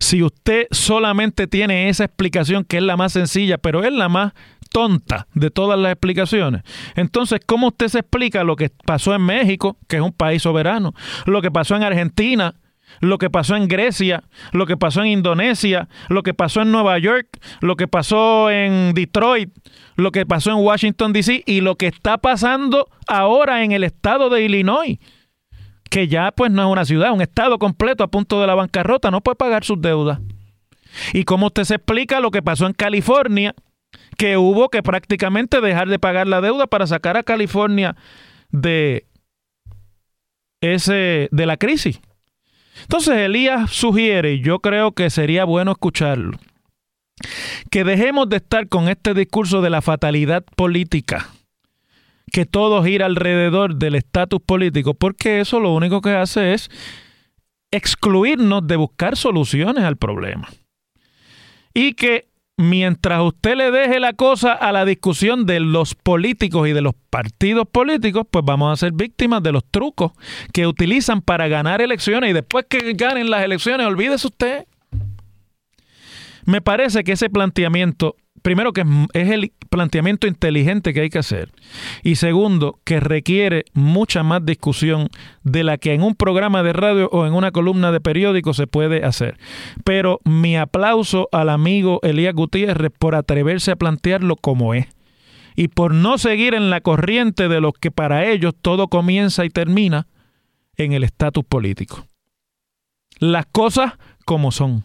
si 0.01 0.25
usted 0.25 0.67
solamente 0.73 1.47
tiene 1.47 1.89
esa 1.89 2.03
explicación 2.03 2.65
que 2.65 2.79
es 2.79 2.83
la 2.83 2.97
más 2.97 3.13
sencilla, 3.13 3.59
pero 3.59 3.85
es 3.85 3.93
la 3.93 4.09
más 4.09 4.33
tonta 4.69 5.27
de 5.35 5.51
todas 5.51 5.79
las 5.79 5.93
explicaciones. 5.93 6.63
Entonces, 6.95 7.41
¿cómo 7.45 7.69
usted 7.69 7.89
se 7.89 8.01
explica 8.01 8.45
lo 8.45 8.57
que 8.57 8.71
pasó 8.85 9.15
en 9.15 9.23
México, 9.23 9.77
que 9.89 9.97
es 9.97 10.03
un 10.03 10.13
país 10.13 10.43
soberano? 10.43 10.95
Lo 11.27 11.43
que 11.43 11.51
pasó 11.51 11.77
en 11.77 11.83
Argentina, 11.83 12.55
lo 13.01 13.19
que 13.19 13.31
pasó 13.31 13.57
en 13.57 13.69
Grecia, 13.69 14.25
lo 14.53 14.67
que 14.67 14.77
pasó 14.77 15.03
en 15.03 15.09
Indonesia, 15.09 15.89
lo 16.09 16.23
que 16.23 16.35
pasó 16.35 16.63
en 16.63 16.73
Nueva 16.73 16.99
York, 16.99 17.29
lo 17.61 17.77
que 17.77 17.89
pasó 17.89 18.51
en 18.51 18.95
Detroit, 18.95 19.51
lo 19.97 20.13
que 20.13 20.27
pasó 20.27 20.51
en 20.51 20.59
Washington, 20.59 21.13
D.C. 21.13 21.43
y 21.47 21.61
lo 21.61 21.77
que 21.77 21.89
está 21.89 22.19
pasando 22.19 22.89
ahora 23.07 23.65
en 23.65 23.73
el 23.73 23.85
estado 23.85 24.31
de 24.31 24.43
Illinois, 24.43 24.99
que 25.91 26.09
ya 26.09 26.33
pues 26.33 26.51
no 26.51 26.63
es 26.63 26.73
una 26.73 26.85
ciudad, 26.85 27.13
un 27.13 27.23
estado 27.23 27.59
completo 27.59 28.05
a 28.05 28.09
punto 28.09 28.41
de 28.41 28.47
la 28.47 28.55
bancarrota, 28.55 29.11
no 29.11 29.21
puede 29.21 29.37
pagar 29.37 29.65
sus 29.65 29.81
deudas. 29.81 30.21
¿Y 31.13 31.25
cómo 31.25 31.47
usted 31.47 31.65
se 31.65 31.75
explica 31.75 32.21
lo 32.21 32.31
que 32.31 32.43
pasó 32.43 32.67
en 32.67 32.73
California, 32.73 33.55
que 34.17 34.37
hubo 34.37 34.69
que 34.69 34.83
prácticamente 34.83 35.61
dejar 35.61 35.89
de 35.89 35.99
pagar 35.99 36.27
la 36.27 36.41
deuda 36.41 36.67
para 36.67 36.87
sacar 36.87 37.17
a 37.17 37.23
California 37.23 37.97
de 38.51 39.07
ese 40.61 41.29
de 41.31 41.47
la 41.47 41.57
crisis? 41.57 42.01
Entonces 42.83 43.17
Elías 43.17 43.71
sugiere, 43.71 44.35
y 44.35 44.41
yo 44.41 44.59
creo 44.61 44.93
que 44.93 45.11
sería 45.11 45.45
bueno 45.45 45.73
escucharlo, 45.73 46.39
que 47.71 47.85
dejemos 47.85 48.29
de 48.29 48.37
estar 48.37 48.69
con 48.69 48.89
este 48.89 49.15
discurso 49.15 49.63
de 49.63 49.71
la 49.71 49.83
fatalidad 49.83 50.45
política, 50.57 51.29
que 52.31 52.45
todo 52.45 52.85
gira 52.85 53.07
alrededor 53.07 53.77
del 53.77 53.95
estatus 53.95 54.41
político, 54.45 54.95
porque 54.95 55.41
eso 55.41 55.61
lo 55.61 55.73
único 55.73 56.01
que 56.01 56.11
hace 56.11 56.53
es 56.53 56.69
excluirnos 57.71 58.67
de 58.67 58.77
buscar 58.77 59.17
soluciones 59.17 59.85
al 59.85 59.97
problema. 59.97 60.49
Y 61.73 61.95
que 61.95 62.29
mientras 62.57 63.21
usted 63.23 63.57
le 63.57 63.71
deje 63.71 64.01
la 64.01 64.15
cosa 64.15 64.53
a 64.53 64.73
la 64.73 64.85
discusión 64.85 65.45
de 65.47 65.61
los 65.61 65.95
políticos 65.95 66.69
y 66.69 66.73
de 66.73 66.81
los 66.81 66.95
partidos 67.11 67.67
políticos, 67.71 68.27
pues 68.31 68.45
vamos 68.45 68.73
a 68.73 68.77
ser 68.77 68.93
víctimas 68.93 69.43
de 69.43 69.53
los 69.53 69.65
trucos 69.65 70.13
que 70.53 70.67
utilizan 70.67 71.21
para 71.21 71.49
ganar 71.49 71.83
elecciones 71.83 72.31
y 72.31 72.33
después 72.33 72.67
que 72.69 72.95
ganen 72.95 73.31
las 73.31 73.45
elecciones, 73.45 73.87
olvídese 73.87 74.27
usted. 74.27 74.67
Me 76.45 76.61
parece 76.61 77.05
que 77.05 77.13
ese 77.13 77.29
planteamiento, 77.29 78.17
primero 78.43 78.73
que 78.73 78.85
es 79.13 79.31
el 79.31 79.53
planteamiento 79.77 80.27
inteligente 80.27 80.95
que 80.95 81.03
hay 81.03 81.11
que 81.11 81.19
hacer 81.19 81.53
y 82.03 82.17
segundo 82.17 82.81
que 82.85 82.99
requiere 82.99 83.67
mucha 83.75 84.23
más 84.23 84.43
discusión 84.43 85.11
de 85.43 85.65
la 85.65 85.77
que 85.77 85.93
en 85.93 86.03
un 86.03 86.15
programa 86.15 86.63
de 86.63 86.73
radio 86.73 87.11
o 87.13 87.27
en 87.27 87.35
una 87.35 87.51
columna 87.51 87.93
de 87.93 88.01
periódico 88.01 88.55
se 88.55 88.67
puede 88.67 89.05
hacer. 89.05 89.37
Pero 89.85 90.21
mi 90.25 90.57
aplauso 90.57 91.29
al 91.31 91.51
amigo 91.51 92.01
Elías 92.03 92.33
Gutiérrez 92.33 92.91
por 92.99 93.15
atreverse 93.15 93.71
a 93.71 93.77
plantearlo 93.77 94.37
como 94.37 94.73
es 94.73 94.87
y 95.57 95.69
por 95.69 95.93
no 95.93 96.17
seguir 96.17 96.55
en 96.55 96.71
la 96.71 96.81
corriente 96.81 97.51
de 97.51 97.61
los 97.61 97.75
que 97.75 97.91
para 97.91 98.25
ellos 98.25 98.55
todo 98.59 98.89
comienza 98.89 99.45
y 99.45 99.51
termina 99.51 100.07
en 100.79 100.95
el 100.95 101.05
estatus 101.05 101.45
político. 101.45 102.07
Las 103.19 103.45
cosas 103.45 103.93
como 104.27 104.53
son. 104.53 104.85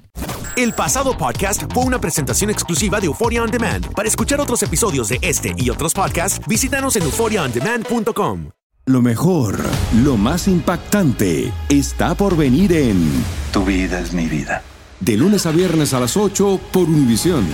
El 0.56 0.74
pasado 0.74 1.18
podcast 1.18 1.64
fue 1.74 1.84
una 1.84 2.00
presentación 2.00 2.50
exclusiva 2.50 3.00
de 3.00 3.08
Euphoria 3.08 3.44
On 3.44 3.50
Demand. 3.50 3.94
Para 3.94 4.08
escuchar 4.08 4.40
otros 4.40 4.62
episodios 4.64 5.10
de 5.10 5.20
este 5.22 5.54
y 5.58 5.70
otros 5.70 5.94
podcasts, 5.94 6.40
visítanos 6.48 6.96
en 6.96 7.04
euphoriaondemand.com. 7.04 8.50
Lo 8.86 9.02
mejor, 9.02 9.60
lo 10.04 10.18
más 10.18 10.48
impactante, 10.48 11.52
está 11.70 12.16
por 12.16 12.36
venir 12.36 12.74
en 12.74 13.12
Tu 13.52 13.64
vida 13.64 14.00
es 14.00 14.14
mi 14.14 14.28
vida. 14.28 14.64
De 15.00 15.18
lunes 15.18 15.46
a 15.46 15.52
viernes 15.52 15.94
a 15.94 16.00
las 16.00 16.18
8 16.18 16.60
por 16.72 16.84
Univisión. 16.84 17.46